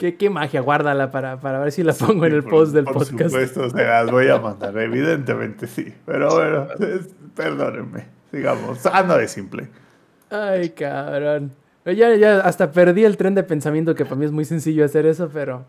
[0.00, 0.62] ¿Qué, qué magia?
[0.62, 3.20] Guárdala para, para ver si la pongo en el Por- post del por podcast.
[3.24, 4.76] supuesto, se las voy a mandar.
[4.78, 5.92] Evidentemente sí.
[6.06, 8.06] Pero bueno, es- perdónenme.
[8.30, 8.86] Sigamos.
[8.86, 9.68] Ando de simple.
[10.30, 11.52] Ay, cabrón.
[11.84, 15.04] Ya, ya hasta perdí el tren de pensamiento que para mí es muy sencillo hacer
[15.04, 15.66] eso, pero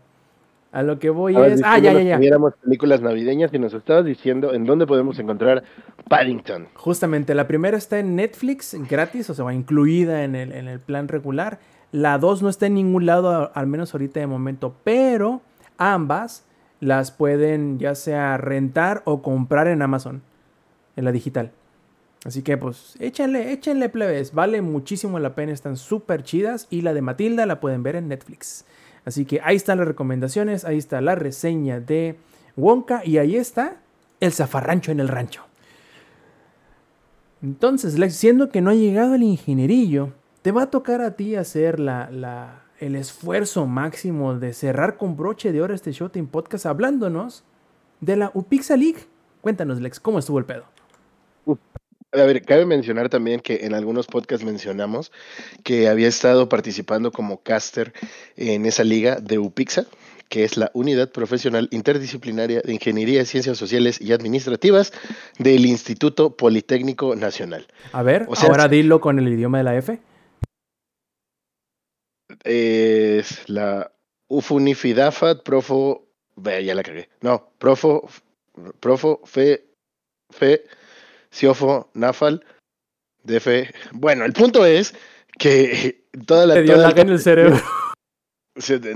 [0.70, 1.60] a lo que voy ver, es...
[1.62, 2.14] Ah, ya, ya, ya.
[2.14, 5.62] que viéramos películas navideñas y nos estabas diciendo en dónde podemos encontrar
[6.08, 6.68] Paddington.
[6.74, 10.80] Justamente, la primera está en Netflix gratis, o sea, va incluida en el, en el
[10.80, 11.58] plan regular.
[11.92, 15.42] La 2 no está en ningún lado, al menos ahorita de momento, pero
[15.76, 16.44] ambas
[16.80, 20.22] las pueden ya sea rentar o comprar en Amazon,
[20.96, 21.52] en la digital.
[22.24, 26.94] Así que pues échenle, échenle plebes, vale muchísimo la pena, están súper chidas y la
[26.94, 28.64] de Matilda la pueden ver en Netflix.
[29.04, 32.16] Así que ahí están las recomendaciones, ahí está la reseña de
[32.56, 33.76] Wonka y ahí está
[34.20, 35.42] el zafarrancho en el rancho.
[37.42, 40.12] Entonces, siendo que no ha llegado el ingenierillo,
[40.42, 45.16] te va a tocar a ti hacer la, la- el esfuerzo máximo de cerrar con
[45.16, 47.44] broche de oro este Showtime Podcast hablándonos
[48.00, 49.04] de la Upixa League.
[49.40, 50.64] Cuéntanos, Lex, ¿cómo estuvo el pedo?
[52.14, 55.12] A ver, cabe mencionar también que en algunos podcasts mencionamos
[55.62, 57.92] que había estado participando como caster
[58.36, 59.86] en esa liga de Upixa,
[60.28, 64.92] que es la Unidad Profesional Interdisciplinaria de Ingeniería, Ciencias Sociales y Administrativas
[65.38, 67.66] del Instituto Politécnico Nacional.
[67.92, 69.98] A ver, O sea, ahora dilo con el idioma de la F.
[72.44, 73.92] Es la
[74.28, 76.08] UFUNIFIDAFAT, Profo.
[76.36, 77.08] Ve, ya la cagué.
[77.20, 78.08] No, Profo.
[78.80, 79.66] Profo, Fe.
[80.30, 80.64] Fe.
[81.30, 82.44] Ciofo, Nafal.
[83.24, 83.46] DF.
[83.92, 84.94] Bueno, el punto es
[85.38, 86.54] que toda la.
[86.54, 87.56] Te dio toda en el cerebro.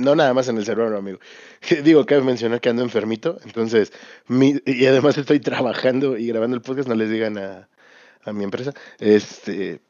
[0.00, 1.18] No nada más en el cerebro, amigo.
[1.82, 3.90] Digo, cabe mencionar que ando enfermito, entonces,
[4.26, 7.66] mi- y además estoy trabajando y grabando el podcast, no les digan a,
[8.24, 8.74] a mi empresa.
[8.98, 9.80] Este,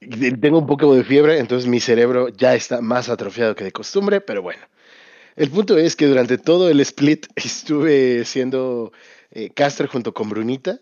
[0.00, 4.20] tengo un poco de fiebre, entonces mi cerebro ya está más atrofiado que de costumbre,
[4.20, 4.60] pero bueno.
[5.36, 8.92] El punto es que durante todo el split estuve siendo
[9.30, 10.80] eh, caster junto con Brunita.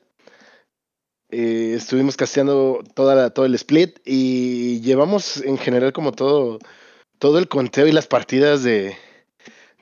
[1.30, 6.58] Eh, estuvimos casteando toda todo el split y llevamos en general como todo
[7.18, 8.96] todo el conteo y las partidas de,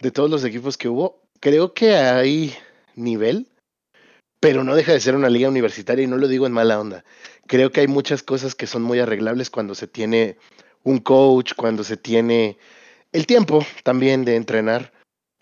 [0.01, 2.55] de todos los equipos que hubo, creo que hay
[2.95, 3.49] nivel,
[4.43, 7.05] pero no deja de ser una liga universitaria y no lo digo en mala onda.
[7.47, 10.37] Creo que hay muchas cosas que son muy arreglables cuando se tiene
[10.83, 12.59] un coach, cuando se tiene
[13.13, 14.93] el tiempo también de entrenar,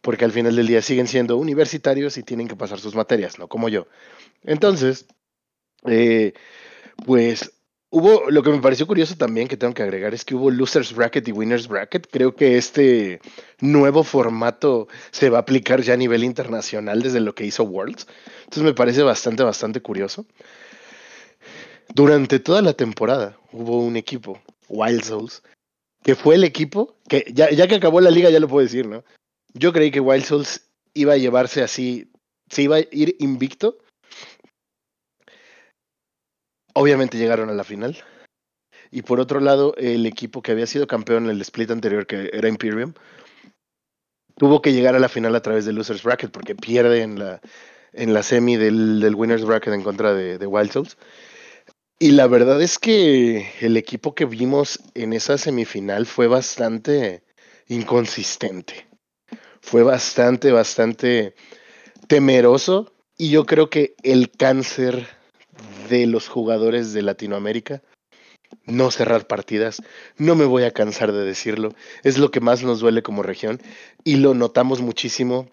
[0.02, 3.48] porque al final del día siguen siendo universitarios y tienen que pasar sus materias, no
[3.48, 3.86] como yo.
[4.44, 5.06] Entonces,
[5.86, 6.34] eh,
[7.06, 7.54] pues
[7.92, 10.94] Hubo, lo que me pareció curioso también que tengo que agregar es que hubo Losers
[10.94, 12.06] Bracket y Winners Bracket.
[12.08, 13.20] Creo que este
[13.60, 18.06] nuevo formato se va a aplicar ya a nivel internacional desde lo que hizo Worlds.
[18.44, 20.24] Entonces me parece bastante, bastante curioso.
[21.92, 25.42] Durante toda la temporada hubo un equipo, Wild Souls,
[26.04, 28.86] que fue el equipo que ya, ya que acabó la liga ya lo puedo decir,
[28.86, 29.02] ¿no?
[29.52, 32.12] Yo creí que Wild Souls iba a llevarse así,
[32.48, 33.78] se iba a ir invicto
[36.74, 37.96] Obviamente llegaron a la final.
[38.90, 42.30] Y por otro lado, el equipo que había sido campeón en el split anterior, que
[42.32, 42.92] era Imperium,
[44.36, 47.40] tuvo que llegar a la final a través del Losers Bracket porque pierde en la,
[47.92, 50.96] en la semi del, Winners Bracket en contra de, de Wild Souls.
[51.98, 57.22] Y la verdad es que el equipo que vimos en esa semifinal fue bastante
[57.68, 58.88] inconsistente.
[59.60, 61.34] Fue bastante, bastante
[62.08, 62.94] temeroso.
[63.18, 65.06] Y yo creo que el cáncer
[65.90, 67.82] de los jugadores de Latinoamérica.
[68.64, 69.82] No cerrar partidas,
[70.16, 73.60] no me voy a cansar de decirlo, es lo que más nos duele como región
[74.02, 75.48] y lo notamos muchísimo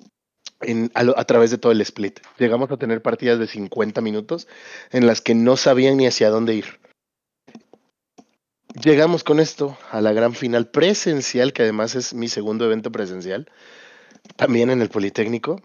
[0.95, 2.19] a través de todo el split.
[2.39, 4.47] Llegamos a tener partidas de 50 minutos
[4.91, 6.79] en las que no sabían ni hacia dónde ir.
[8.83, 13.49] Llegamos con esto a la gran final presencial, que además es mi segundo evento presencial,
[14.35, 15.61] también en el Politécnico.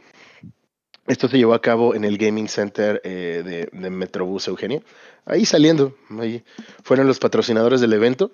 [1.07, 4.83] Esto se llevó a cabo en el Gaming Center eh, de, de Metrobús Eugenia.
[5.25, 6.45] Ahí saliendo, ahí
[6.83, 8.33] fueron los patrocinadores del evento,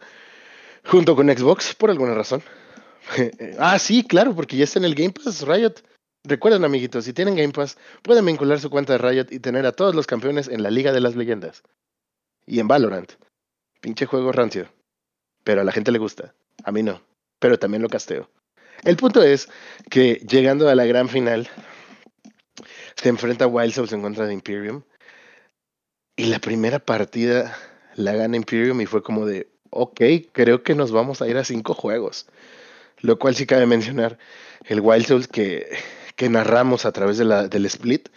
[0.85, 2.43] junto con Xbox, por alguna razón.
[3.59, 5.83] ah, sí, claro, porque ya está en el Game Pass Riot.
[6.25, 9.73] Recuerden, amiguitos, si tienen Game Pass, pueden vincular su cuenta de Riot y tener a
[9.73, 11.63] todos los campeones en la Liga de las Leyendas.
[12.47, 13.13] Y en Valorant.
[13.81, 14.69] Pinche juego rancio.
[15.45, 16.35] Pero a la gente le gusta.
[16.65, 17.01] A mí no.
[17.39, 18.29] Pero también lo casteo.
[18.85, 19.49] El punto es
[19.91, 21.49] que llegando a la gran final,
[23.01, 24.83] se enfrenta Wild Souls en contra de Imperium.
[26.17, 27.57] Y la primera partida
[27.95, 30.01] la gana Imperium y fue como de, ok,
[30.33, 32.27] creo que nos vamos a ir a cinco juegos.
[33.01, 34.19] Lo cual sí cabe mencionar,
[34.65, 35.69] el Wild Souls que,
[36.17, 38.09] que narramos a través de la, del split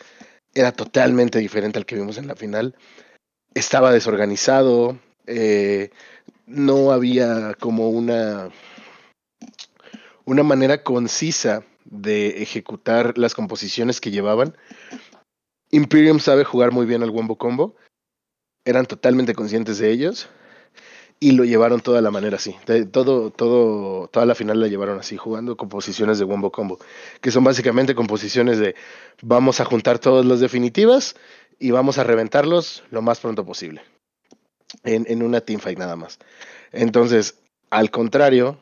[0.53, 2.75] era totalmente diferente al que vimos en la final.
[3.53, 5.91] Estaba desorganizado, eh,
[6.47, 8.49] no había como una,
[10.25, 14.55] una manera concisa de ejecutar las composiciones que llevaban.
[15.71, 17.75] Imperium sabe jugar muy bien al Wombo Combo.
[18.65, 20.29] Eran totalmente conscientes de ellos.
[21.19, 22.55] Y lo llevaron toda la manera así.
[22.91, 26.79] Todo, todo, toda la final la llevaron así, jugando composiciones de Wombo Combo.
[27.21, 28.75] Que son básicamente composiciones de
[29.21, 31.15] vamos a juntar todos los definitivas
[31.59, 33.83] y vamos a reventarlos lo más pronto posible.
[34.83, 36.17] En, en una teamfight nada más.
[36.71, 37.37] Entonces,
[37.69, 38.57] al contrario,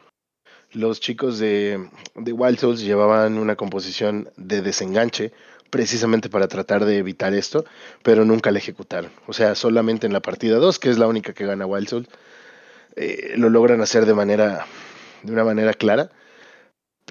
[0.72, 5.32] los chicos de, de Wild Souls llevaban una composición de desenganche
[5.70, 7.65] precisamente para tratar de evitar esto,
[8.03, 9.11] pero nunca la ejecutaron.
[9.28, 12.09] O sea, solamente en la partida 2, que es la única que gana Wild Souls,
[12.95, 14.65] eh, lo logran hacer de manera
[15.24, 16.11] de una manera clara.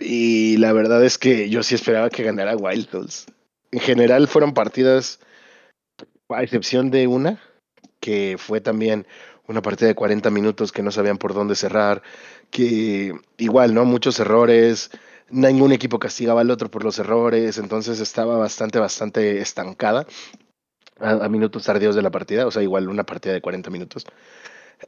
[0.01, 3.27] Y la verdad es que yo sí esperaba que ganara Wild Souls.
[3.71, 5.21] En general fueron partidas,
[6.29, 7.41] a excepción de una,
[8.01, 9.07] que fue también
[9.47, 12.03] una partida de 40 minutos que no sabían por dónde cerrar,
[12.51, 13.85] que igual, ¿no?
[13.85, 14.91] Muchos errores,
[15.31, 20.07] ningún equipo castigaba al otro por los errores, entonces estaba bastante, bastante estancada
[21.01, 24.05] a, minutos tardíos de la partida, o sea, igual una partida de 40 minutos.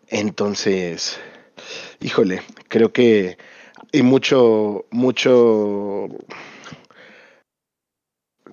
[0.09, 1.19] Entonces,
[2.01, 3.39] híjole, creo que
[3.93, 6.09] y mucho, mucho,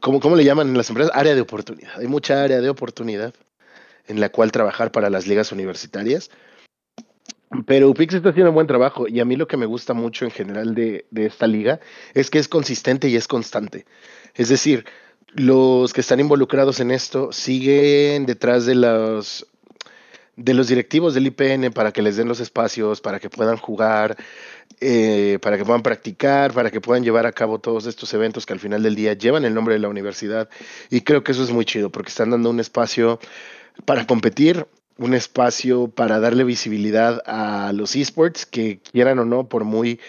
[0.01, 1.11] ¿cómo, ¿cómo le llaman en las empresas?
[1.15, 1.99] Área de oportunidad.
[1.99, 3.33] Hay mucha área de oportunidad
[4.07, 6.31] en la cual trabajar para las ligas universitarias.
[7.65, 10.25] Pero UPIX está haciendo un buen trabajo y a mí lo que me gusta mucho
[10.25, 11.79] en general de, esta liga
[12.13, 13.85] es que es consistente y es constante.
[14.35, 14.85] Es decir,
[15.33, 19.47] los que están involucrados en esto siguen detrás de los
[20.35, 24.15] de los directivos del IPN para que les den los espacios, para que puedan jugar,
[24.79, 28.53] eh, para que puedan practicar, para que puedan llevar a cabo todos estos eventos que
[28.53, 30.47] al final del día llevan el nombre de la universidad.
[30.91, 33.19] Y creo que eso es muy chido porque están dando un espacio
[33.85, 34.67] para competir,
[34.97, 39.99] un espacio para darle visibilidad a los esports que quieran o no, por muy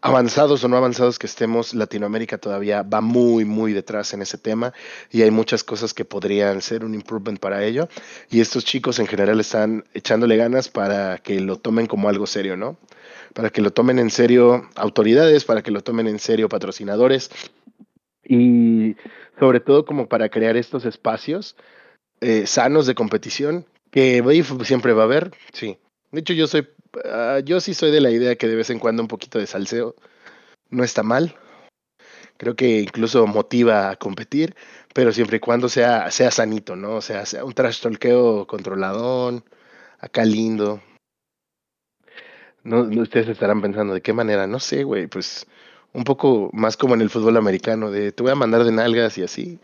[0.00, 4.72] avanzados o no avanzados que estemos, Latinoamérica todavía va muy, muy detrás en ese tema
[5.10, 7.88] y hay muchas cosas que podrían ser un improvement para ello.
[8.30, 12.56] Y estos chicos en general están echándole ganas para que lo tomen como algo serio,
[12.56, 12.76] ¿no?
[13.34, 17.30] Para que lo tomen en serio autoridades, para que lo tomen en serio patrocinadores
[18.24, 18.94] y
[19.40, 21.56] sobre todo como para crear estos espacios
[22.20, 24.22] eh, sanos de competición que
[24.64, 25.78] siempre va a haber, sí.
[26.10, 26.66] De hecho, yo soy
[27.04, 29.46] Ah, yo sí soy de la idea que de vez en cuando un poquito de
[29.46, 29.94] salseo
[30.70, 31.36] no está mal.
[32.36, 34.54] Creo que incluso motiva a competir,
[34.94, 36.96] pero siempre y cuando sea, sea sanito, ¿no?
[36.96, 39.44] O sea, sea un trash talkeo controladón,
[39.98, 40.82] acá lindo.
[42.64, 44.46] No, ustedes estarán pensando, ¿de qué manera?
[44.46, 45.46] No sé, güey, pues
[45.92, 49.18] un poco más como en el fútbol americano, de te voy a mandar de nalgas
[49.18, 49.58] y así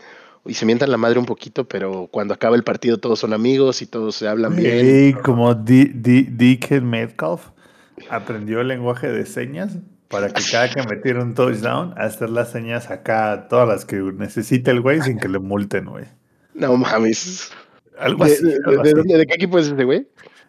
[0.46, 3.82] y se mientan la madre un poquito, pero cuando acaba el partido todos son amigos
[3.82, 5.08] y todos se hablan bien.
[5.08, 7.48] Y como Deacon Metcalf
[8.10, 9.78] aprendió el lenguaje de señas
[10.08, 14.70] para que cada que metiera un touchdown, hacer las señas acá, todas las que necesite
[14.70, 16.04] el güey sin que le multen, güey.
[16.54, 17.50] No mames.
[17.98, 18.44] Algo así.
[18.44, 20.06] ¿De, qué equipo es ese güey?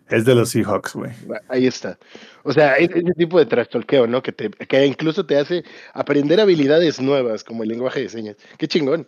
[0.10, 1.12] Es de los Seahawks, güey.
[1.48, 1.98] Ahí está.
[2.44, 4.22] O sea, ese tipo de trastolqueo, ¿no?
[4.22, 8.36] Que, te, que incluso te hace aprender habilidades nuevas, como el lenguaje de señas.
[8.60, 9.08] Qué chingón.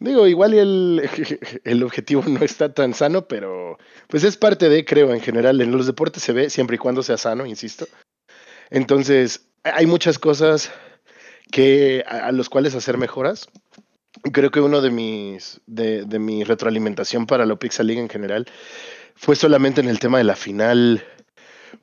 [0.00, 1.08] Digo, igual el,
[1.64, 3.78] el objetivo no está tan sano, pero
[4.08, 5.60] pues es parte de, creo, en general.
[5.60, 7.86] En los deportes se ve siempre y cuando sea sano, insisto.
[8.70, 10.70] Entonces, hay muchas cosas
[11.50, 13.48] que, a, los cuales hacer mejoras.
[14.32, 18.46] Creo que uno de mis, de, de mi retroalimentación para la Pixel League en general
[19.14, 21.04] fue solamente en el tema de la final,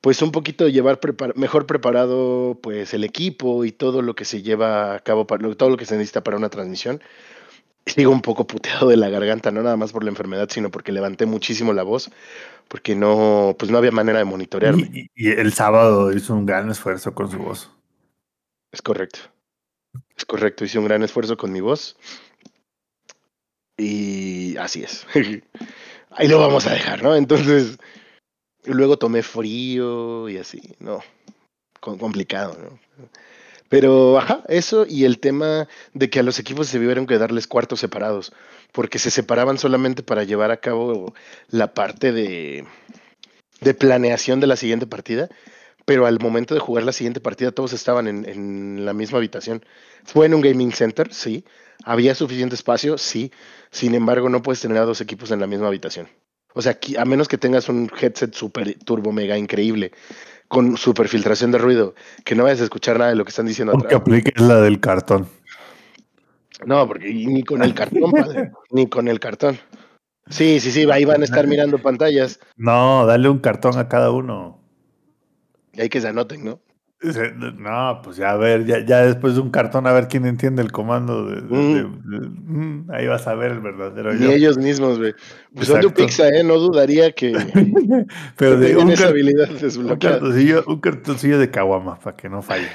[0.02, 1.00] pues un poquito llevar
[1.36, 5.70] mejor preparado pues el equipo y todo lo que se lleva a cabo, para, todo
[5.70, 7.02] lo que se necesita para una transmisión
[7.96, 10.92] sigo un poco puteado de la garganta, no nada más por la enfermedad, sino porque
[10.92, 12.12] levanté muchísimo la voz,
[12.68, 15.10] porque no, pues no había manera de monitorearme.
[15.16, 17.72] Y, el sábado hizo un gran esfuerzo con su voz.
[18.72, 19.20] Es correcto.
[20.18, 21.98] Es correcto, hice un gran esfuerzo con mi voz.
[23.78, 25.06] Y así es.
[26.12, 27.16] Ahí lo vamos a dejar, ¿no?
[27.16, 27.78] Entonces,
[28.64, 31.02] luego tomé frío y así, no,
[31.80, 32.80] complicado, ¿no?
[33.70, 37.48] Pero, ajá, eso y el tema de que a los equipos se vivieron que darles
[37.48, 38.32] cuartos separados,
[38.72, 41.14] porque se separaban solamente para llevar a cabo
[41.50, 42.66] la parte de,
[43.62, 45.30] de planeación de la siguiente partida,
[45.86, 49.64] pero al momento de jugar la siguiente partida todos estaban en, en, la misma habitación.
[50.04, 51.46] Fue en un gaming center, sí.
[51.84, 53.32] Había suficiente espacio, sí.
[53.72, 56.08] Sin embargo, no puedes tener a dos equipos en la misma habitación.
[56.54, 59.92] O sea, a menos que tengas un headset super turbo mega increíble
[60.48, 63.74] con superfiltración de ruido, que no vayas a escuchar nada de lo que están diciendo
[63.74, 63.90] atrás.
[63.90, 65.28] que apliques la del cartón.
[66.66, 69.60] No, porque ni con el cartón, padre, ni con el cartón.
[70.30, 72.40] Sí, sí, sí, ahí van a estar mirando pantallas.
[72.56, 74.60] No, dale un cartón a cada uno.
[75.74, 76.62] Y hay que se anoten, ¿no?
[77.02, 80.62] No, pues ya a ver, ya, ya, después de un cartón a ver quién entiende
[80.62, 82.86] el comando de, mm.
[82.86, 85.14] Mm, ahí vas a ver el verdadero Ni ellos mismos, güey.
[85.54, 86.44] Pues son de pizza, ¿eh?
[86.44, 87.34] No dudaría que,
[88.38, 92.70] Pero de un, esa habilidad un, cartoncillo, un cartoncillo de caguama para que no falle.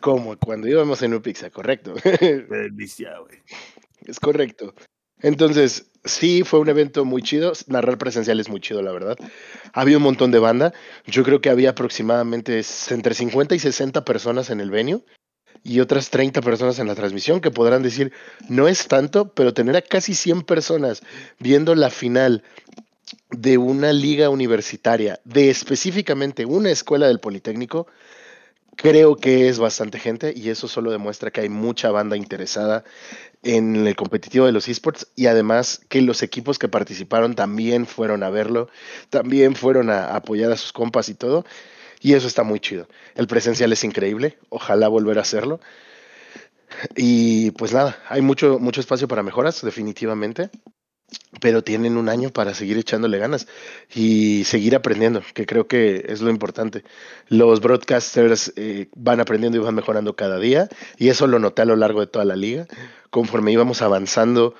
[0.00, 1.94] Como cuando íbamos en un pizza, correcto.
[2.20, 3.38] Delicia, güey.
[4.06, 4.74] Es correcto.
[5.22, 7.52] Entonces, sí, fue un evento muy chido.
[7.66, 9.16] Narrar presencial es muy chido, la verdad.
[9.72, 10.72] Había un montón de banda.
[11.06, 15.02] Yo creo que había aproximadamente entre 50 y 60 personas en el venue
[15.62, 18.12] y otras 30 personas en la transmisión que podrán decir,
[18.48, 21.02] no es tanto, pero tener a casi 100 personas
[21.38, 22.42] viendo la final
[23.30, 27.86] de una liga universitaria, de específicamente una escuela del Politécnico,
[28.76, 32.84] creo que es bastante gente y eso solo demuestra que hay mucha banda interesada
[33.42, 38.22] en el competitivo de los esports y además que los equipos que participaron también fueron
[38.22, 38.68] a verlo,
[39.08, 41.44] también fueron a, apoyar a sus compas y todo.
[42.00, 42.88] Y eso está muy chido.
[43.14, 45.60] El presencial es increíble, ojalá volver a hacerlo.
[46.96, 50.50] Y pues nada, hay mucho, mucho espacio para mejoras, definitivamente.
[51.40, 53.46] Pero tienen un año para seguir echándole ganas
[53.94, 56.84] y seguir aprendiendo, que creo que es lo importante.
[57.28, 61.66] Los broadcasters eh, van aprendiendo y van mejorando cada día, y eso lo noté a
[61.66, 62.66] lo largo de toda la liga.
[63.10, 64.54] Conforme íbamos avanzando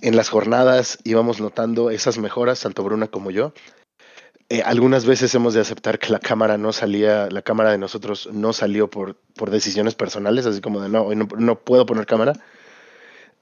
[0.00, 3.52] en las jornadas, íbamos notando esas mejoras, tanto Bruna como yo.
[4.48, 8.28] Eh, algunas veces hemos de aceptar que la cámara no salía, la cámara de nosotros
[8.32, 12.06] no salió por, por decisiones personales, así como de no, hoy no, no puedo poner
[12.06, 12.34] cámara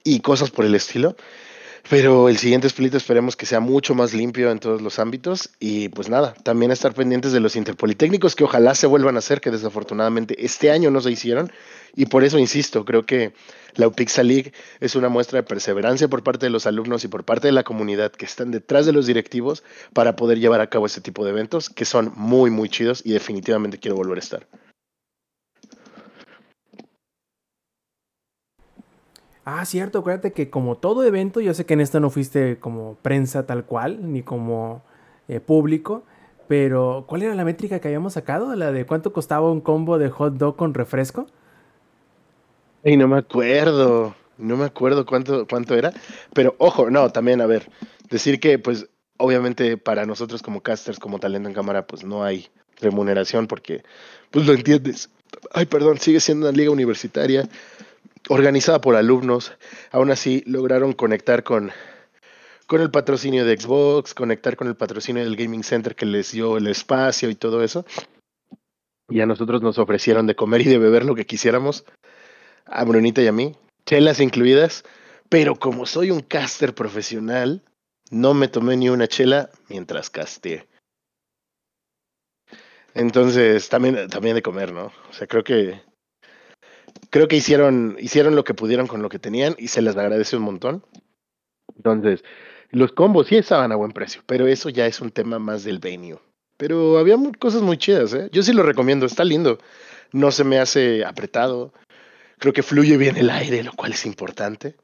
[0.05, 1.17] y cosas por el estilo.
[1.89, 5.89] Pero el siguiente split esperemos que sea mucho más limpio en todos los ámbitos y
[5.89, 9.51] pues nada, también estar pendientes de los interpolitécnicos que ojalá se vuelvan a hacer, que
[9.51, 11.51] desafortunadamente este año no se hicieron
[11.97, 13.33] y por eso insisto, creo que
[13.75, 17.25] la UPIXA League es una muestra de perseverancia por parte de los alumnos y por
[17.25, 19.63] parte de la comunidad que están detrás de los directivos
[19.93, 23.13] para poder llevar a cabo este tipo de eventos que son muy muy chidos y
[23.13, 24.47] definitivamente quiero volver a estar.
[29.53, 32.95] Ah, cierto, acuérdate que como todo evento, yo sé que en esto no fuiste como
[33.03, 34.85] prensa tal cual, ni como
[35.27, 36.05] eh, público,
[36.47, 38.55] pero ¿cuál era la métrica que habíamos sacado?
[38.55, 41.27] ¿La de cuánto costaba un combo de hot dog con refresco?
[42.85, 45.93] Y no me acuerdo, no me acuerdo cuánto, cuánto era,
[46.33, 47.69] pero ojo, no, también, a ver,
[48.09, 52.49] decir que pues obviamente para nosotros como casters, como talento en cámara, pues no hay
[52.81, 53.83] remuneración porque,
[54.31, 55.11] pues lo entiendes.
[55.53, 57.49] Ay, perdón, sigue siendo una liga universitaria
[58.29, 59.53] organizada por alumnos.
[59.91, 61.71] Aún así, lograron conectar con,
[62.67, 66.57] con el patrocinio de Xbox, conectar con el patrocinio del Gaming Center que les dio
[66.57, 67.85] el espacio y todo eso.
[69.09, 71.85] Y a nosotros nos ofrecieron de comer y de beber lo que quisiéramos,
[72.67, 74.85] a Brunita y a mí, chelas incluidas,
[75.29, 77.65] pero como soy un caster profesional,
[78.11, 80.69] no me tomé ni una chela mientras casteé.
[82.95, 84.87] Entonces, también, también de comer, ¿no?
[85.09, 85.81] O sea, creo que
[87.11, 90.37] creo que hicieron, hicieron lo que pudieron con lo que tenían y se les agradece
[90.37, 90.85] un montón.
[91.77, 92.25] Entonces,
[92.71, 95.79] los combos sí estaban a buen precio, pero eso ya es un tema más del
[95.79, 96.19] venue.
[96.57, 98.29] Pero había cosas muy chidas, ¿eh?
[98.33, 99.59] Yo sí lo recomiendo, está lindo.
[100.13, 101.73] No se me hace apretado.
[102.39, 104.77] Creo que fluye bien el aire, lo cual es importante.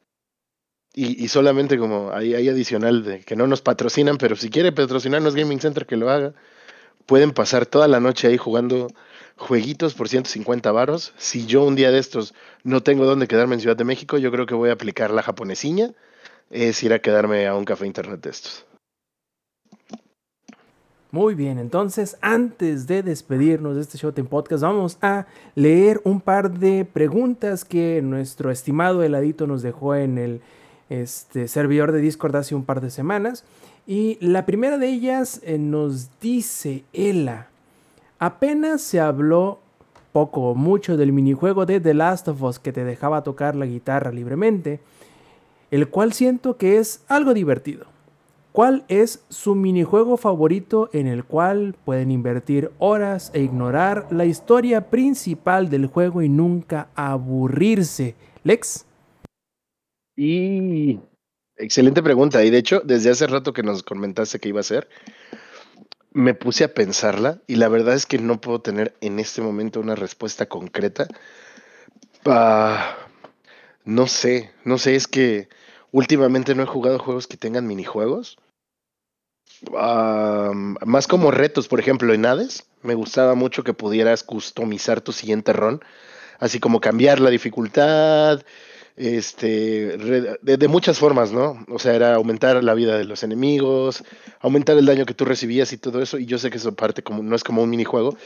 [0.99, 5.35] Y, solamente como hay, hay adicional de que no nos patrocinan, pero si quiere patrocinarnos
[5.35, 6.33] Gaming Center, que lo haga.
[7.05, 8.89] Pueden pasar toda la noche ahí jugando
[9.37, 11.13] jueguitos por 150 varos.
[11.17, 12.35] Si yo un día de estos
[12.65, 15.23] no tengo dónde quedarme en Ciudad de México, yo creo que voy a aplicar la
[15.23, 15.93] japonesiña,
[16.51, 18.67] es ir a quedarme a un café internet de estos.
[21.13, 26.59] Muy bien, entonces antes de despedirnos de este Showtime Podcast, vamos a leer un par
[26.59, 30.41] de preguntas que nuestro estimado heladito nos dejó en el
[30.91, 33.45] este, servidor de Discord hace un par de semanas.
[33.87, 37.49] Y la primera de ellas eh, nos dice Ela,
[38.19, 39.61] Apenas se habló
[40.13, 43.67] poco o mucho del minijuego de The Last of Us que te dejaba tocar la
[43.67, 44.81] guitarra libremente,
[45.71, 47.85] el cual siento que es algo divertido.
[48.53, 54.89] ¿Cuál es su minijuego favorito en el cual pueden invertir horas e ignorar la historia
[54.89, 58.15] principal del juego y nunca aburrirse?
[58.45, 58.87] Lex.
[60.17, 60.99] Y
[61.59, 62.43] excelente pregunta.
[62.43, 64.89] Y de hecho, desde hace rato que nos comentaste que iba a ser,
[66.17, 69.81] me puse a pensarla y la verdad es que no puedo tener en este momento
[69.81, 71.09] una respuesta concreta.
[72.25, 72.97] Ah,
[73.85, 75.51] no sé, no sé, es que
[75.93, 78.39] últimamente no he jugado juegos que tengan minijuegos.
[79.71, 85.53] Más como retos, por ejemplo, en Hades, me gustaba mucho que pudieras customizar tu siguiente
[85.53, 85.83] run,
[86.39, 88.41] así como cambiar la dificultad,
[88.97, 89.99] este,
[90.41, 91.65] de, muchas formas, ¿no?
[91.69, 94.05] O sea, era aumentar la vida de los enemigos,
[94.41, 96.19] aumentar el daño que tú recibías y todo eso.
[96.19, 98.17] Y yo sé que eso parte como, no es como un minijuego,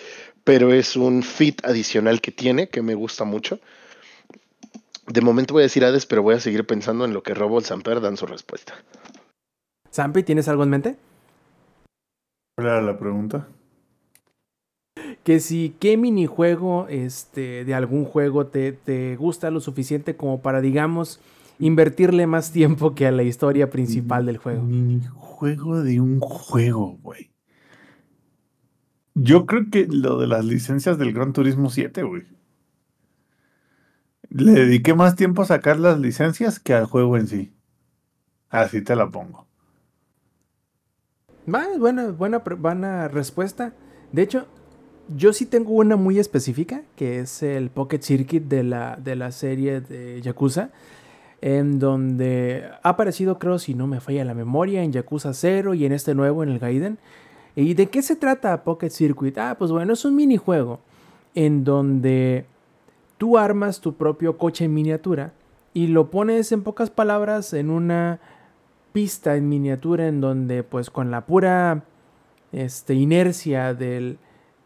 [0.44, 3.58] pero es un fit adicional que tiene, que me gusta mucho.
[5.08, 7.58] De momento voy a decir Hades, pero voy a seguir pensando en lo que Robo
[7.58, 8.74] el Samper dan su respuesta.
[9.90, 10.96] Sampi, ¿tienes algo en mente?
[12.56, 13.48] ¿Cuál era la pregunta?
[15.24, 20.60] Que si qué minijuego este, de algún juego te, te, gusta lo suficiente como para,
[20.60, 21.20] digamos,
[21.58, 24.62] invertirle más tiempo que a la historia principal del juego.
[24.62, 27.30] Minijuego de un juego, güey.
[29.14, 32.22] Yo creo que lo de las licencias del Gran Turismo 7, güey.
[34.30, 37.52] Le dediqué más tiempo a sacar las licencias que al juego en sí.
[38.48, 39.46] Así te la pongo.
[41.52, 43.74] Va, buena, buena, buena respuesta.
[44.12, 44.46] De hecho,
[45.16, 49.32] yo sí tengo una muy específica, que es el Pocket Circuit de la, de la
[49.32, 50.70] serie de Yakuza,
[51.40, 55.84] en donde ha aparecido, creo, si no me falla la memoria, en Yakuza 0 y
[55.84, 56.98] en este nuevo, en el Gaiden.
[57.56, 59.36] ¿Y de qué se trata Pocket Circuit?
[59.38, 60.80] Ah, pues bueno, es un minijuego
[61.34, 62.44] en donde
[63.18, 65.32] tú armas tu propio coche en miniatura
[65.74, 68.20] y lo pones en pocas palabras en una
[68.92, 71.84] pista en miniatura en donde pues con la pura
[72.52, 74.18] este, inercia del,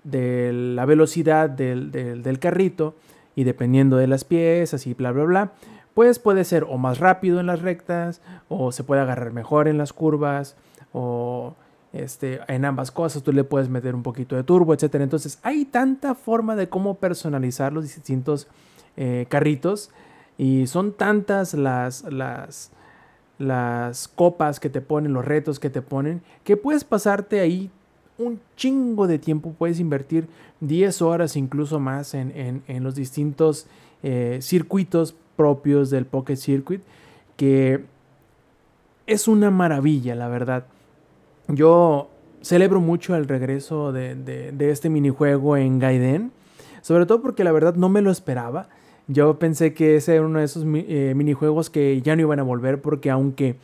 [0.05, 2.95] de la velocidad del, del, del, carrito
[3.35, 5.53] y dependiendo de las piezas y bla bla bla,
[5.95, 9.79] pues puede ser o más rápido en las rectas o se puede agarrar mejor en
[9.79, 10.57] las curvas
[10.93, 11.55] o
[11.93, 14.95] este, en ambas cosas tú le puedes meter un poquito de turbo, etc.
[14.97, 18.49] Entonces hay tanta forma de cómo personalizar los distintos
[18.97, 19.91] eh, carritos
[20.37, 22.73] y son tantas las, las,
[23.39, 27.71] las copas que te ponen, los retos que te ponen, que puedes pasarte ahí
[28.19, 30.29] un chingo de tiempo, puedes invertir
[30.61, 33.67] 10 horas incluso más en, en, en los distintos
[34.03, 36.83] eh, circuitos propios del Pocket Circuit,
[37.37, 37.85] que
[39.07, 40.67] es una maravilla, la verdad.
[41.49, 42.11] Yo
[42.43, 46.33] celebro mucho el regreso de, de, este minijuego en Gaiden,
[46.83, 48.69] sobre todo porque la verdad no me lo esperaba.
[49.09, 52.43] Yo pensé que ese era uno de esos eh, minijuegos que ya no iban a
[52.43, 53.57] volver porque aunque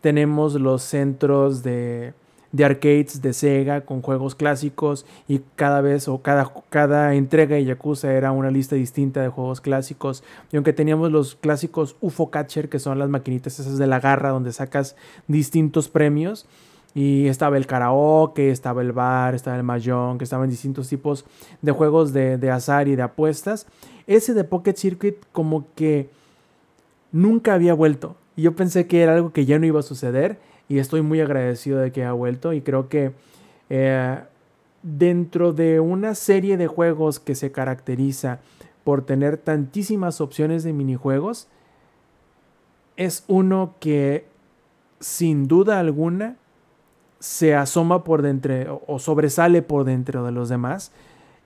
[0.00, 2.14] tenemos los centros de,
[2.52, 7.64] de arcades de Sega con juegos clásicos y cada vez o cada, cada entrega de
[7.64, 12.68] Yakuza era una lista distinta de juegos clásicos y aunque teníamos los clásicos UFO Catcher
[12.68, 14.96] que son las maquinitas esas de la garra donde sacas
[15.26, 16.46] distintos premios
[16.94, 21.24] y estaba el karaoke, estaba el bar, estaba el mahjong, que estaban distintos tipos
[21.62, 23.66] de juegos de, de azar y de apuestas.
[24.06, 26.08] Ese de Pocket Circuit como que
[27.12, 28.16] nunca había vuelto.
[28.36, 30.38] Y yo pensé que era algo que ya no iba a suceder
[30.68, 33.12] y estoy muy agradecido de que ha vuelto y creo que
[33.70, 34.18] eh,
[34.82, 38.40] dentro de una serie de juegos que se caracteriza
[38.84, 41.48] por tener tantísimas opciones de minijuegos,
[42.96, 44.26] es uno que
[45.00, 46.36] sin duda alguna
[47.20, 50.92] se asoma por dentro o sobresale por dentro de los demás.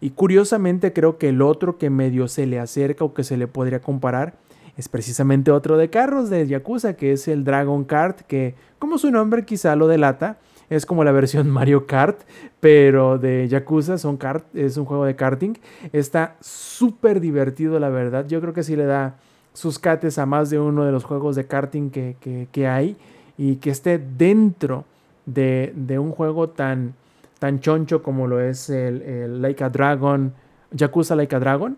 [0.01, 3.47] Y curiosamente creo que el otro que medio se le acerca o que se le
[3.47, 4.35] podría comparar
[4.77, 9.11] es precisamente otro de carros de Yakuza, que es el Dragon Kart, que como su
[9.11, 10.39] nombre quizá lo delata,
[10.71, 12.21] es como la versión Mario Kart,
[12.61, 15.55] pero de Yakuza, son kart, es un juego de karting.
[15.93, 18.27] Está súper divertido, la verdad.
[18.27, 19.17] Yo creo que sí le da
[19.53, 22.17] sus cates a más de uno de los juegos de karting que,
[22.51, 22.97] que, hay
[23.37, 24.85] y que esté dentro
[25.27, 26.95] de, de, un juego tan,
[27.39, 30.33] tan choncho como lo es el, el Like a Dragon,
[30.71, 31.77] Yakuza Like a Dragon.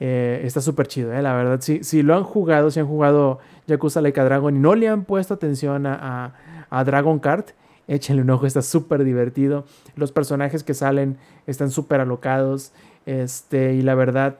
[0.00, 1.60] Eh, está súper chido, eh, la verdad.
[1.60, 4.88] Si, si, lo han jugado, si han jugado Yakuza Like a Dragon y no le
[4.88, 6.34] han puesto atención a,
[6.68, 7.50] a, Dragon Kart,
[7.86, 9.64] échenle un ojo, está súper divertido.
[9.96, 11.16] Los personajes que salen
[11.46, 12.72] están súper alocados.
[13.06, 14.38] Este, y la verdad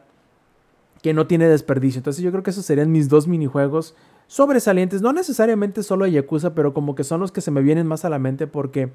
[1.02, 1.98] que no tiene desperdicio.
[1.98, 3.94] Entonces yo creo que esos serían mis dos minijuegos
[4.26, 5.02] sobresalientes.
[5.02, 8.04] No necesariamente solo de Yakuza, pero como que son los que se me vienen más
[8.04, 8.90] a la mente porque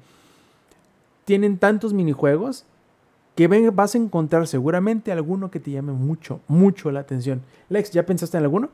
[1.24, 2.64] tienen tantos minijuegos
[3.34, 7.42] que vas a encontrar seguramente alguno que te llame mucho, mucho la atención.
[7.68, 8.70] Lex, ¿ya pensaste en alguno?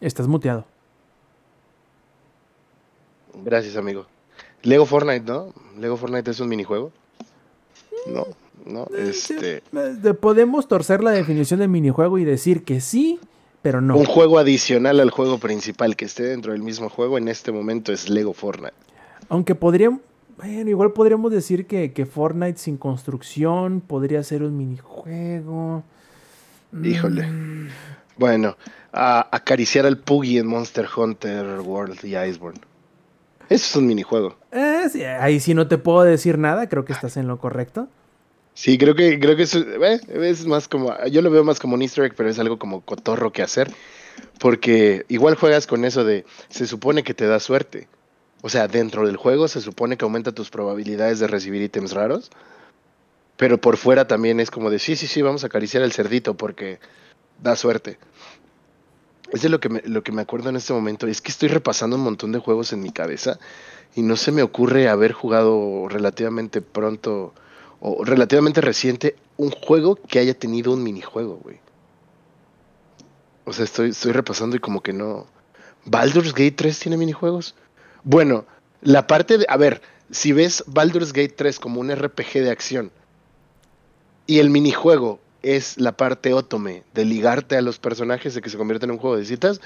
[0.00, 0.64] Estás muteado.
[3.44, 4.06] Gracias, amigo.
[4.62, 5.52] Lego Fortnite, ¿no?
[5.78, 6.92] Lego Fortnite es un minijuego.
[8.06, 8.26] No,
[8.66, 9.62] no, este.
[10.20, 13.20] Podemos torcer la definición de minijuego y decir que sí,
[13.62, 13.96] pero no.
[13.96, 17.92] Un juego adicional al juego principal que esté dentro del mismo juego en este momento
[17.92, 18.74] es Lego Fortnite.
[19.28, 20.00] Aunque podríamos.
[20.36, 25.84] Bueno, igual podríamos decir que, que Fortnite sin construcción podría ser un minijuego.
[26.82, 27.26] Híjole.
[27.26, 27.68] Mm.
[28.16, 28.56] Bueno,
[28.92, 32.60] a acariciar al Puggy en Monster Hunter World y Iceborne.
[33.48, 34.36] Eso es un minijuego.
[34.50, 37.88] Eh, sí, ahí sí no te puedo decir nada, creo que estás en lo correcto.
[38.54, 41.74] Sí, creo que, creo que eso, eh, es más como, yo lo veo más como
[41.74, 43.70] un easter egg, pero es algo como cotorro que hacer,
[44.38, 47.88] porque igual juegas con eso de, se supone que te da suerte,
[48.42, 52.30] o sea, dentro del juego se supone que aumenta tus probabilidades de recibir ítems raros,
[53.36, 56.36] pero por fuera también es como de, sí, sí, sí, vamos a acariciar el cerdito
[56.36, 56.80] porque
[57.40, 57.98] da suerte.
[59.30, 61.48] Es de lo que, me, lo que me acuerdo en este momento, es que estoy
[61.48, 63.38] repasando un montón de juegos en mi cabeza
[63.94, 67.32] y no se me ocurre haber jugado relativamente pronto
[67.80, 71.60] o relativamente reciente un juego que haya tenido un minijuego, güey.
[73.44, 75.26] O sea, estoy, estoy repasando y como que no.
[75.84, 77.54] ¿Baldur's Gate 3 tiene minijuegos?
[78.04, 78.46] Bueno,
[78.80, 79.46] la parte de.
[79.48, 82.90] A ver, si ves Baldur's Gate 3 como un RPG de acción
[84.26, 88.58] y el minijuego es la parte ótome de ligarte a los personajes de que se
[88.58, 89.60] convierte en un juego de citas,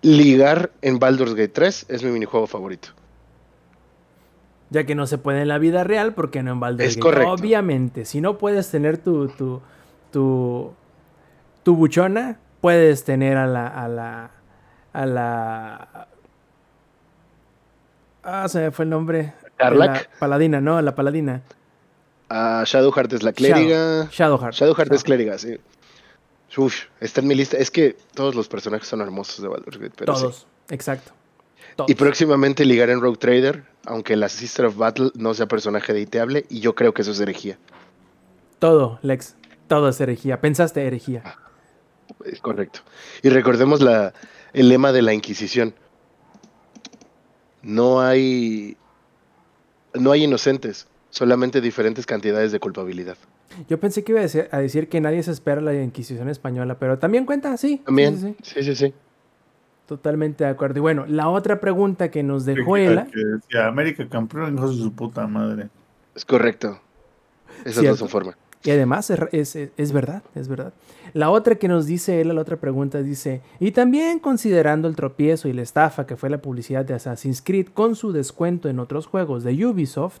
[0.00, 2.90] ligar en Baldur's Gate 3 es mi minijuego favorito
[4.72, 7.02] ya que no se puede en la vida real, porque no en Baldur's es Gate.
[7.02, 7.32] Correcto.
[7.32, 9.60] Obviamente, si no puedes tener tu, tu,
[10.10, 10.72] tu,
[11.62, 14.30] tu buchona, puedes tener a la, a la,
[14.94, 16.08] a la,
[18.22, 19.32] ah, se me fue el nombre.
[19.56, 20.08] Carlac.
[20.18, 21.42] Paladina, no, la paladina.
[22.30, 24.08] Uh, Shadowheart es la clériga.
[24.10, 24.54] Shadow, Shadowheart.
[24.54, 24.96] Shadowheart Shadow.
[24.96, 25.58] es clériga, sí.
[26.56, 27.56] Uf, está en mi lista.
[27.56, 30.22] Es que todos los personajes son hermosos de Baldur's Gate, pero sí.
[30.22, 31.12] Todos, exacto.
[31.76, 31.90] Todos.
[31.90, 36.44] Y próximamente ligar en Rogue Trader, aunque la Sister of Battle no sea personaje deiteable,
[36.50, 37.58] y yo creo que eso es herejía.
[38.58, 39.36] Todo, Lex.
[39.68, 40.40] Todo es herejía.
[40.40, 41.38] Pensaste herejía.
[42.24, 42.80] Es correcto.
[43.22, 44.12] Y recordemos la,
[44.52, 45.74] el lema de la Inquisición.
[47.62, 48.76] No hay.
[49.94, 53.16] No hay inocentes, solamente diferentes cantidades de culpabilidad.
[53.68, 56.78] Yo pensé que iba a decir, a decir que nadie se espera la Inquisición española,
[56.78, 57.82] pero también cuenta, sí.
[57.84, 58.16] También.
[58.18, 58.54] Sí, sí, sí.
[58.54, 58.94] Sí, sí, sí.
[59.86, 60.78] Totalmente de acuerdo.
[60.78, 63.06] Y bueno, la otra pregunta que nos dejó Ela.
[63.06, 65.68] Que decía, América campeón, hijos de su puta madre.
[66.14, 66.80] Es correcto.
[67.64, 67.92] Esa Cierto.
[67.94, 68.36] es su forma.
[68.64, 70.72] Y además es, es- es- verdad, es verdad.
[71.14, 75.48] La otra que nos dice él, la otra pregunta dice, y también considerando el tropiezo
[75.48, 79.06] y la estafa que fue la publicidad de Assassin's Creed con su descuento en otros
[79.06, 80.20] juegos de Ubisoft,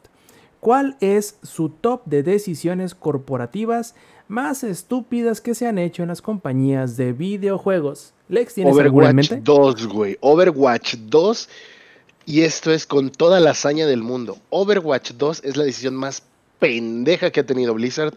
[0.60, 3.94] ¿cuál es su top de decisiones corporativas
[4.28, 8.12] más estúpidas que se han hecho en las compañías de videojuegos?
[8.28, 9.40] Lex, ¿tienes Overwatch mente?
[9.42, 10.16] 2, güey.
[10.20, 11.48] Overwatch 2.
[12.24, 14.38] Y esto es con toda la hazaña del mundo.
[14.50, 16.22] Overwatch 2 es la decisión más
[16.62, 18.14] pendeja que ha tenido Blizzard.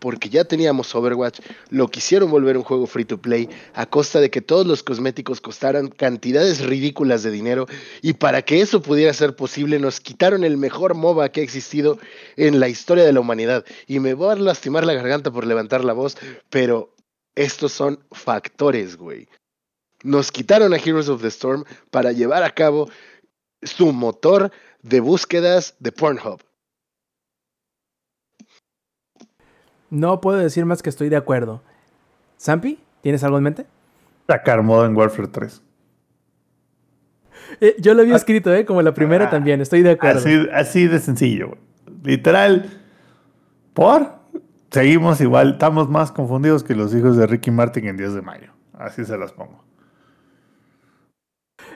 [0.00, 1.40] Porque ya teníamos Overwatch,
[1.70, 5.40] lo quisieron volver un juego free to play a costa de que todos los cosméticos
[5.40, 7.66] costaran cantidades ridículas de dinero.
[8.02, 11.98] Y para que eso pudiera ser posible, nos quitaron el mejor MOBA que ha existido
[12.36, 13.64] en la historia de la humanidad.
[13.86, 16.18] Y me voy a lastimar la garganta por levantar la voz,
[16.50, 16.92] pero
[17.34, 19.28] estos son factores, güey.
[20.02, 22.90] Nos quitaron a Heroes of the Storm para llevar a cabo
[23.62, 24.50] su motor
[24.82, 26.42] de búsquedas de Pornhub.
[29.94, 31.62] No puedo decir más que estoy de acuerdo.
[32.40, 32.78] ¿Zampi?
[33.00, 33.66] ¿Tienes algo en mente?
[34.26, 35.62] Sacar modo en Warfare 3.
[37.60, 38.64] Eh, yo lo había escrito, ¿eh?
[38.64, 40.18] Como la primera Ah, también, estoy de acuerdo.
[40.20, 41.60] Así, así de sencillo, güey.
[42.02, 42.70] Literal.
[43.74, 44.08] ¿Por?
[44.70, 48.50] Seguimos igual, estamos más confundidos que los hijos de Ricky Martin en 10 de mayo.
[48.72, 49.62] Así se las pongo.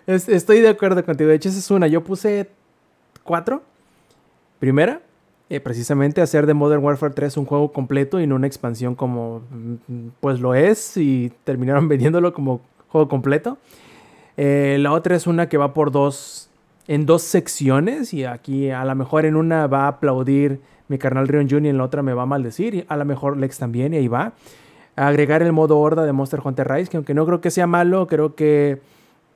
[0.06, 1.28] Es- estoy de acuerdo contigo.
[1.30, 1.86] De hecho, esa es una.
[1.86, 2.50] Yo puse
[3.22, 3.62] cuatro.
[4.58, 5.00] Primera,
[5.50, 9.40] eh, precisamente hacer de Modern Warfare 3 un juego completo y no una expansión como
[9.50, 13.56] mm, pues lo es y terminaron vendiéndolo como juego completo.
[14.36, 16.50] Eh, la otra es una que va por dos,
[16.86, 21.28] en dos secciones y aquí a lo mejor en una va a aplaudir mi carnal
[21.28, 21.64] Rion Jr.
[21.64, 23.96] y en la otra me va a maldecir y a lo mejor Lex también y
[23.96, 24.32] ahí va.
[24.96, 28.06] Agregar el modo horda de Monster Hunter Rise, que aunque no creo que sea malo,
[28.06, 28.80] creo que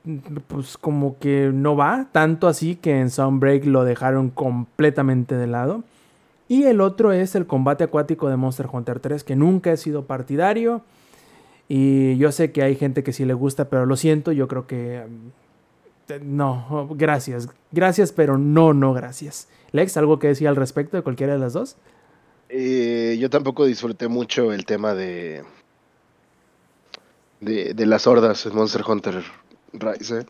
[0.03, 0.17] mm,
[0.47, 5.83] pues como que no va tanto así que en Soundbreak lo dejaron completamente de lado.
[6.47, 10.05] Y el otro es el combate acuático de Monster Hunter 3, que nunca he sido
[10.05, 10.81] partidario.
[11.67, 14.67] Y yo sé que hay gente que sí le gusta, pero lo siento, yo creo
[14.67, 15.03] que...
[15.07, 15.31] mm,
[16.35, 17.47] No, gracias.
[17.71, 19.47] Gracias, pero no, no, gracias.
[19.71, 21.77] Lex, ¿algo que decir al respecto de cualquiera de las dos?
[22.49, 25.43] Eh, yo tampoco disfruté mucho el tema de,
[27.39, 29.23] de, de las hordas en Monster Hunter
[29.73, 30.19] Rise.
[30.19, 30.25] ¿eh?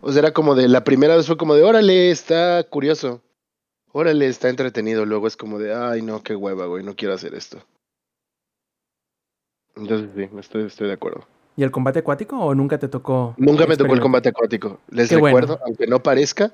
[0.00, 3.22] O sea, era como de, la primera vez fue como de, órale, está curioso.
[3.92, 5.04] Órale, está entretenido.
[5.04, 7.62] Luego es como de, ay, no, qué hueva, güey, no quiero hacer esto.
[9.76, 11.26] Entonces, sí, estoy, estoy de acuerdo.
[11.56, 13.34] ¿Y el combate acuático o nunca te tocó?
[13.36, 14.80] Nunca me tocó el combate acuático.
[14.90, 15.38] Les Qué bueno.
[15.38, 16.52] recuerdo, aunque no parezca,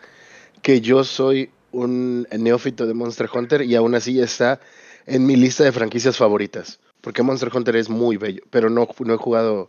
[0.62, 4.60] que yo soy un neófito de Monster Hunter y aún así está
[5.06, 6.80] en mi lista de franquicias favoritas.
[7.00, 9.68] Porque Monster Hunter es muy bello, pero no, no he jugado.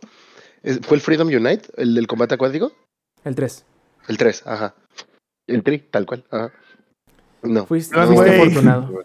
[0.62, 1.68] ¿es- ¿Fue el Freedom Unite?
[1.76, 2.72] ¿El del combate acuático?
[3.24, 3.64] El 3.
[4.08, 4.74] El 3, ajá.
[5.46, 6.52] El 3, tal cual, ajá.
[7.42, 7.66] No.
[7.66, 9.02] Fuiste, Ah, fuiste afortunado.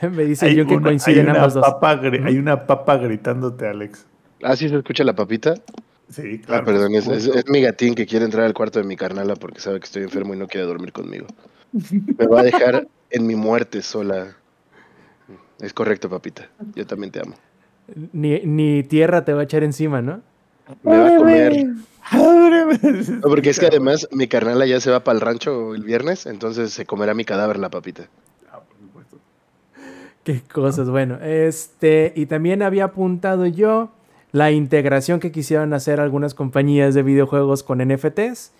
[0.02, 1.62] Me dice Hay yo que una- coinciden hay ambos dos.
[1.64, 2.00] papa.
[2.24, 4.06] Hay una papa gritándote, Alex.
[4.42, 5.54] Ah, sí se escucha la papita.
[6.08, 6.64] Sí, Ah, claro.
[6.64, 9.60] perdón, es, es- es mi gatín que quiere entrar al cuarto de mi carnala porque
[9.60, 11.26] sabe que estoy enfermo y no quiere dormir conmigo.
[12.18, 14.36] Me va a dejar en mi muerte sola.
[15.60, 16.48] Es correcto, papita.
[16.74, 17.34] Yo también te amo.
[18.12, 20.22] Ni, ni tierra te va a echar encima, ¿no?
[20.82, 21.66] Me va a comer.
[22.12, 22.78] Ábreme.
[23.22, 26.26] No, porque es que además mi carnala ya se va para el rancho el viernes,
[26.26, 28.08] entonces se comerá mi cadáver la papita.
[28.50, 29.18] Ah, por supuesto.
[30.24, 31.18] Qué cosas, bueno.
[31.22, 33.90] Este, y también había apuntado yo
[34.32, 38.52] la integración que quisieron hacer algunas compañías de videojuegos con NFTs.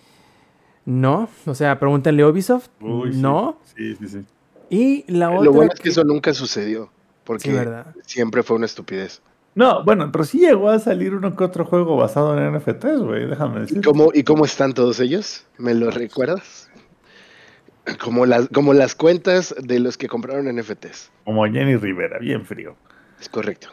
[0.85, 2.69] No, o sea, pregúntenle a Ubisoft.
[2.81, 3.57] Uy, no.
[3.75, 4.25] Sí, sí, sí.
[4.69, 5.43] Y la otra.
[5.43, 6.89] Lo bueno es que que- eso nunca sucedió,
[7.23, 9.21] porque siempre fue una estupidez.
[9.53, 13.27] No, bueno, pero sí llegó a salir uno que otro juego basado en NFTs, güey.
[13.27, 13.81] Déjame ¿Y decir.
[13.83, 15.45] cómo, ¿Y cómo están todos ellos?
[15.57, 16.69] ¿Me lo recuerdas?
[18.01, 21.11] Como las, como las cuentas de los que compraron NFTs.
[21.25, 22.75] Como Jenny Rivera, bien frío.
[23.19, 23.69] Es correcto.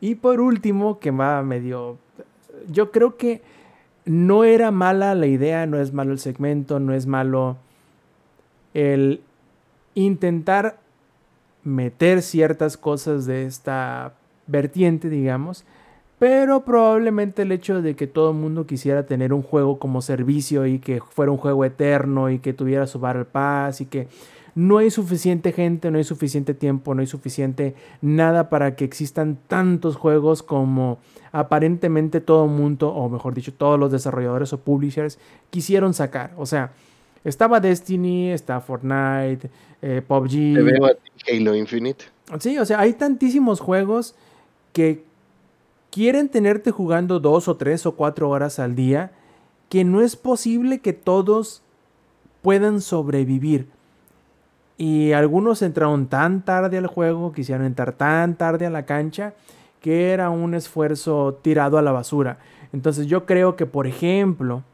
[0.00, 1.98] Y por último, que va medio.
[2.68, 3.42] Yo creo que
[4.04, 7.56] no era mala la idea, no es malo el segmento, no es malo
[8.74, 9.20] el
[9.94, 10.78] intentar
[11.62, 14.14] meter ciertas cosas de esta
[14.46, 15.64] vertiente, digamos.
[16.18, 20.66] Pero probablemente el hecho de que todo el mundo quisiera tener un juego como servicio
[20.66, 24.08] y que fuera un juego eterno y que tuviera su Battle Pass y que
[24.54, 29.36] no hay suficiente gente, no hay suficiente tiempo, no hay suficiente nada para que existan
[29.48, 30.98] tantos juegos como
[31.32, 35.18] aparentemente todo el mundo, o mejor dicho, todos los desarrolladores o publishers
[35.50, 36.32] quisieron sacar.
[36.36, 36.72] O sea,
[37.24, 39.50] estaba Destiny, está Fortnite,
[39.82, 40.54] eh, PUBG.
[40.54, 40.92] Te veo a
[41.28, 42.04] Halo Infinite.
[42.38, 44.14] Sí, o sea, hay tantísimos juegos
[44.74, 45.04] que
[45.90, 49.12] quieren tenerte jugando dos o tres o cuatro horas al día
[49.70, 51.62] que no es posible que todos
[52.42, 53.68] puedan sobrevivir.
[54.76, 59.34] Y algunos entraron tan tarde al juego, quisieron entrar tan tarde a la cancha,
[59.80, 62.38] que era un esfuerzo tirado a la basura.
[62.72, 64.64] Entonces yo creo que, por ejemplo,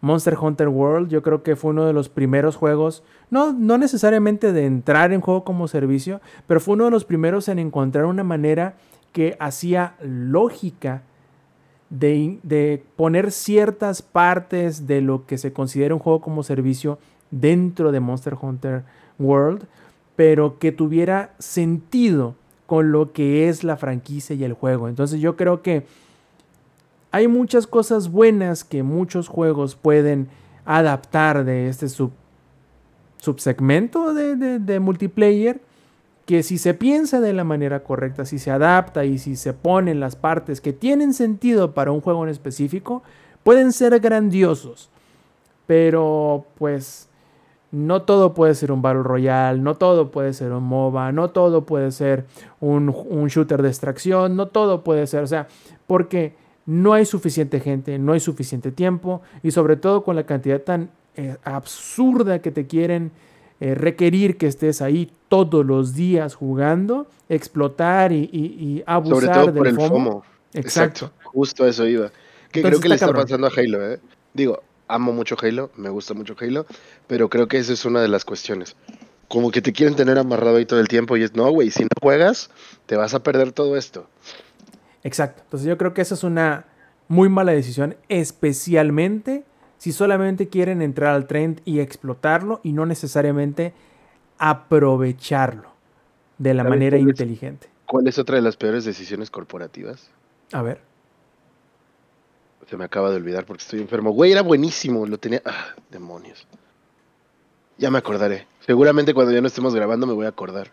[0.00, 4.52] Monster Hunter World, yo creo que fue uno de los primeros juegos, no, no necesariamente
[4.52, 8.22] de entrar en juego como servicio, pero fue uno de los primeros en encontrar una
[8.22, 8.74] manera
[9.12, 11.02] que hacía lógica
[11.90, 16.98] de, de, poner ciertas partes de lo que se considera un juego como servicio
[17.30, 18.84] dentro de Monster Hunter
[19.18, 19.64] World,
[20.14, 22.34] pero que tuviera sentido
[22.66, 24.88] con lo que es la franquicia y el juego.
[24.88, 25.86] Entonces yo creo que
[27.10, 30.28] hay muchas cosas buenas que muchos juegos pueden
[30.64, 32.12] adaptar de este sub,
[33.18, 35.60] subsegmento de, de, multiplayer
[36.26, 39.98] que si se piensa de la manera correcta, si se adapta y si se ponen
[39.98, 43.02] las partes que tienen sentido para un juego en específico,
[43.42, 44.90] pueden ser grandiosos.
[45.66, 47.08] Pero pues
[47.70, 51.64] no todo puede ser un Battle Royale, no todo puede ser un MOBA, no todo
[51.64, 52.26] puede ser
[52.60, 55.48] un, un, shooter de extracción, no todo puede ser, o sea,
[55.86, 56.34] porque
[56.68, 60.90] no hay suficiente gente, no hay suficiente tiempo y sobre todo con la cantidad tan
[61.16, 63.10] eh, absurda que te quieren
[63.58, 69.28] eh, requerir que estés ahí todos los días jugando, explotar y, y, y abusar sobre
[69.28, 69.88] todo del por el FOMO.
[69.88, 70.24] FOMO.
[70.52, 71.06] Exacto.
[71.06, 71.12] Exacto.
[71.24, 72.12] justo a eso iba.
[72.52, 73.22] Que Entonces, creo que le está cabrón.
[73.24, 74.00] pasando a Halo, ¿eh?
[74.34, 76.66] Digo, amo mucho Halo, me gusta mucho Halo,
[77.06, 78.76] pero creo que esa es una de las cuestiones.
[79.26, 81.84] Como que te quieren tener amarrado ahí todo el tiempo y es, no, güey, si
[81.84, 82.50] no juegas,
[82.84, 84.06] te vas a perder todo esto.
[85.04, 85.42] Exacto.
[85.44, 86.66] Entonces yo creo que esa es una
[87.08, 89.44] muy mala decisión, especialmente
[89.78, 93.72] si solamente quieren entrar al trend y explotarlo y no necesariamente
[94.38, 95.70] aprovecharlo
[96.38, 97.66] de la manera cuál inteligente.
[97.66, 100.10] Es, ¿Cuál es otra de las peores decisiones corporativas?
[100.52, 100.80] A ver.
[102.68, 104.10] Se me acaba de olvidar porque estoy enfermo.
[104.10, 105.06] Güey, era buenísimo.
[105.06, 105.40] Lo tenía.
[105.44, 106.46] Ah, demonios.
[107.78, 108.46] Ya me acordaré.
[108.66, 110.70] Seguramente cuando ya no estemos grabando me voy a acordar.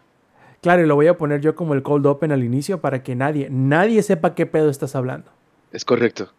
[0.66, 3.14] Claro, y lo voy a poner yo como el cold open al inicio para que
[3.14, 5.30] nadie, nadie sepa qué pedo estás hablando.
[5.72, 6.32] Es correcto.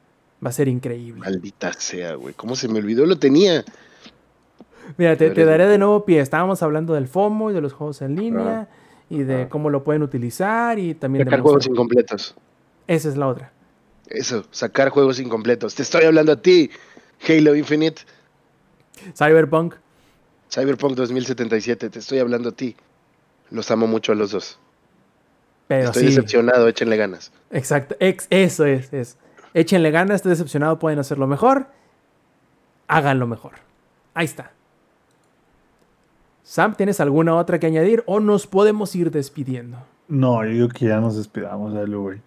[0.45, 1.21] Va a ser increíble.
[1.21, 2.35] Maldita sea, güey.
[2.35, 3.07] ¿Cómo se me olvidó?
[3.07, 3.65] Lo tenía.
[4.97, 6.19] Mira, te, te, daré de nuevo pie.
[6.19, 8.77] Estábamos hablando del FOMO y de los juegos en línea ah.
[9.09, 9.49] y de ah.
[9.49, 12.35] cómo lo pueden utilizar y también Sacar de juegos incompletos.
[12.89, 13.53] Esa es la otra.
[14.09, 15.77] Eso, sacar juegos incompletos.
[15.77, 16.69] Te estoy hablando a ti,
[17.29, 18.03] Halo Infinite.
[19.17, 19.77] Cyberpunk.
[20.51, 22.75] Cyberpunk 2077, te estoy hablando a ti.
[23.51, 24.59] Los amo mucho a los dos.
[25.69, 26.09] Pero estoy sí.
[26.09, 27.33] decepcionado, échenle ganas.
[27.51, 29.19] Exacto, Ex eso es, es.
[29.55, 31.67] Échenle ganas, estoy decepcionado, pueden hacerlo mejor.
[32.89, 33.53] Háganlo mejor.
[34.15, 34.53] Ahí está.
[36.43, 39.79] Sam, ¿tienes alguna otra que añadir o nos podemos ir despidiendo?
[40.09, 42.21] No, yo digo que ya nos despidamos, dale, güey.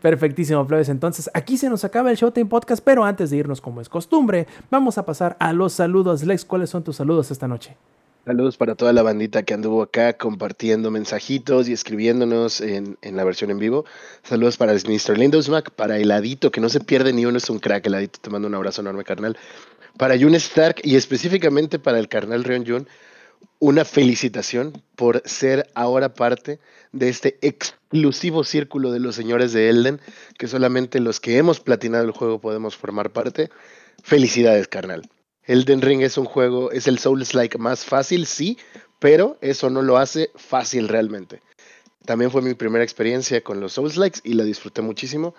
[0.00, 0.88] Perfectísimo, plebes.
[0.88, 4.46] Entonces, aquí se nos acaba el Showtime Podcast, pero antes de irnos, como es costumbre,
[4.70, 6.24] vamos a pasar a los saludos.
[6.24, 7.76] Lex, ¿cuáles son tus saludos esta noche?
[8.24, 13.24] Saludos para toda la bandita que anduvo acá compartiendo mensajitos y escribiéndonos en, en la
[13.24, 13.84] versión en vivo.
[14.22, 15.18] Saludos para el Mr.
[15.18, 17.84] Lindosmack, para Heladito, que no se pierde ni uno, es un crack.
[17.84, 19.36] Heladito, te mando un abrazo enorme, carnal.
[19.96, 22.88] Para Jun Stark y específicamente para el carnal Rion Jun,
[23.58, 26.60] una felicitación por ser ahora parte
[26.92, 30.00] de este exclusivo círculo de los señores de Elden,
[30.38, 33.50] que solamente los que hemos platinado el juego podemos formar parte.
[34.04, 35.02] Felicidades, carnal.
[35.44, 38.58] Elden Ring es un juego, es el Souls-like más fácil, sí,
[38.98, 41.42] pero eso no lo hace fácil realmente.
[42.04, 45.34] También fue mi primera experiencia con los Souls-likes y la disfruté muchísimo.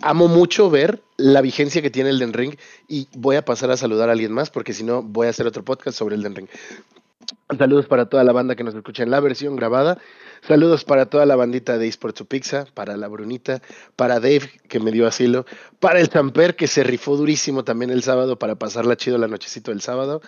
[0.00, 2.56] Amo mucho ver la vigencia que tiene Elden Ring
[2.88, 5.46] y voy a pasar a saludar a alguien más porque si no voy a hacer
[5.46, 6.48] otro podcast sobre Elden Ring.
[7.56, 9.98] Saludos para toda la banda que nos escucha en la versión grabada.
[10.46, 13.62] Saludos para toda la bandita de eSports Pizza, para la Brunita,
[13.94, 15.46] para Dave que me dio asilo,
[15.78, 19.70] para el Samper que se rifó durísimo también el sábado para pasarla chido la nochecito
[19.70, 20.20] del sábado.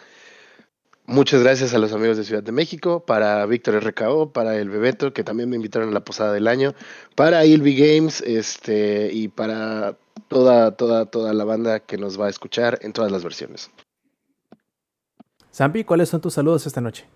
[1.07, 5.13] Muchas gracias a los amigos de Ciudad de México, para Víctor RKO, para el Bebeto,
[5.13, 6.75] que también me invitaron a la posada del año,
[7.15, 12.31] para Ilvi Games, este, y para toda, toda, toda la banda que nos va a
[12.31, 13.71] escuchar en todas las versiones.
[15.55, 17.07] Zampi, ¿cuáles son tus saludos esta noche?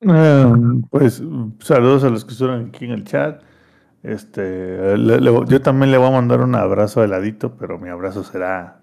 [0.00, 1.22] Um, pues
[1.60, 3.42] saludos a los que estuvieron aquí en el chat.
[4.02, 8.22] Este, le- le- yo también le voy a mandar un abrazo heladito, pero mi abrazo
[8.22, 8.78] será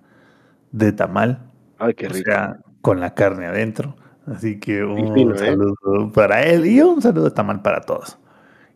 [0.71, 1.39] de tamal,
[1.79, 2.29] Ay, qué o rico.
[2.29, 3.95] sea, con la carne adentro.
[4.27, 5.37] Así que un fino, ¿eh?
[5.37, 8.17] saludo para él y un saludo de tamal para todos.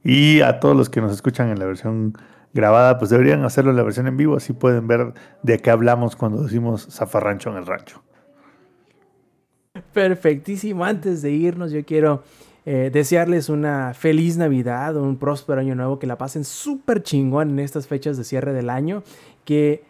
[0.04, 2.14] Y a todos los que nos escuchan en la versión
[2.54, 5.14] grabada, pues deberían hacerlo en la versión en vivo, así pueden ver
[5.44, 8.02] de qué hablamos cuando decimos zafarrancho en el rancho.
[9.94, 10.86] Perfectísimo.
[10.86, 12.24] Antes de irnos, yo quiero
[12.66, 17.60] eh, desearles una feliz Navidad, un próspero año nuevo, que la pasen súper chingón en
[17.60, 19.04] estas fechas de cierre del año,
[19.46, 19.84] que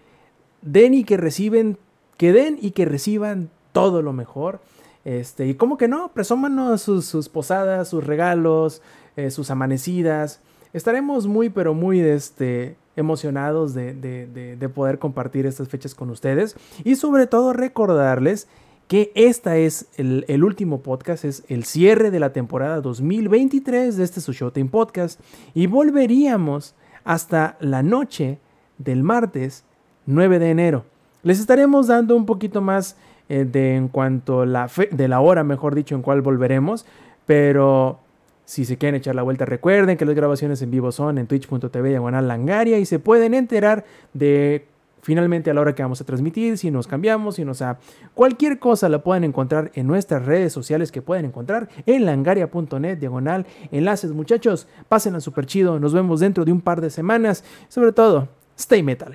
[0.62, 1.78] den y que reciben,
[2.18, 4.60] que den y que reciban todo lo mejor.
[5.06, 8.82] Este, y como que no, presómanos sus, sus posadas, sus regalos,
[9.16, 10.42] eh, sus amanecidas.
[10.74, 16.10] Estaremos muy, pero muy este, emocionados de, de- de- de poder compartir estas fechas con
[16.10, 16.56] ustedes.
[16.84, 18.48] Y sobre todo recordarles
[18.88, 24.22] que esta es el, último podcast, es el cierre de la temporada 2023 de este
[24.22, 25.20] su Showtime Podcast.
[25.54, 26.74] Y volveríamos
[27.04, 28.40] hasta la noche
[28.78, 29.66] del martes
[30.06, 30.86] 9 de enero.
[31.24, 32.96] Les estaremos dando un poquito más
[33.28, 36.86] eh, de en cuanto la fe- de la hora, mejor dicho, en cuál volveremos.
[37.26, 38.00] Pero
[38.46, 41.90] si se quieren echar la vuelta, recuerden que las grabaciones en vivo son en twitch.tv
[41.90, 43.84] diagonal langaria y se pueden enterar
[44.14, 44.66] de
[45.08, 47.80] finalmente a la hora que vamos a transmitir, si nos cambiamos, si nos ha...
[48.14, 53.46] Cualquier cosa la pueden encontrar en nuestras redes sociales que pueden encontrar en langaria.net diagonal
[53.72, 54.12] enlaces.
[54.12, 55.80] Muchachos, pásenla súper chido.
[55.80, 57.46] Nos vemos dentro de un par de semanas.
[57.70, 58.28] Sobre todo,
[58.58, 59.14] stay metal.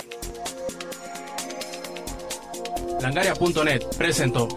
[3.02, 4.48] Langaria.net presentó.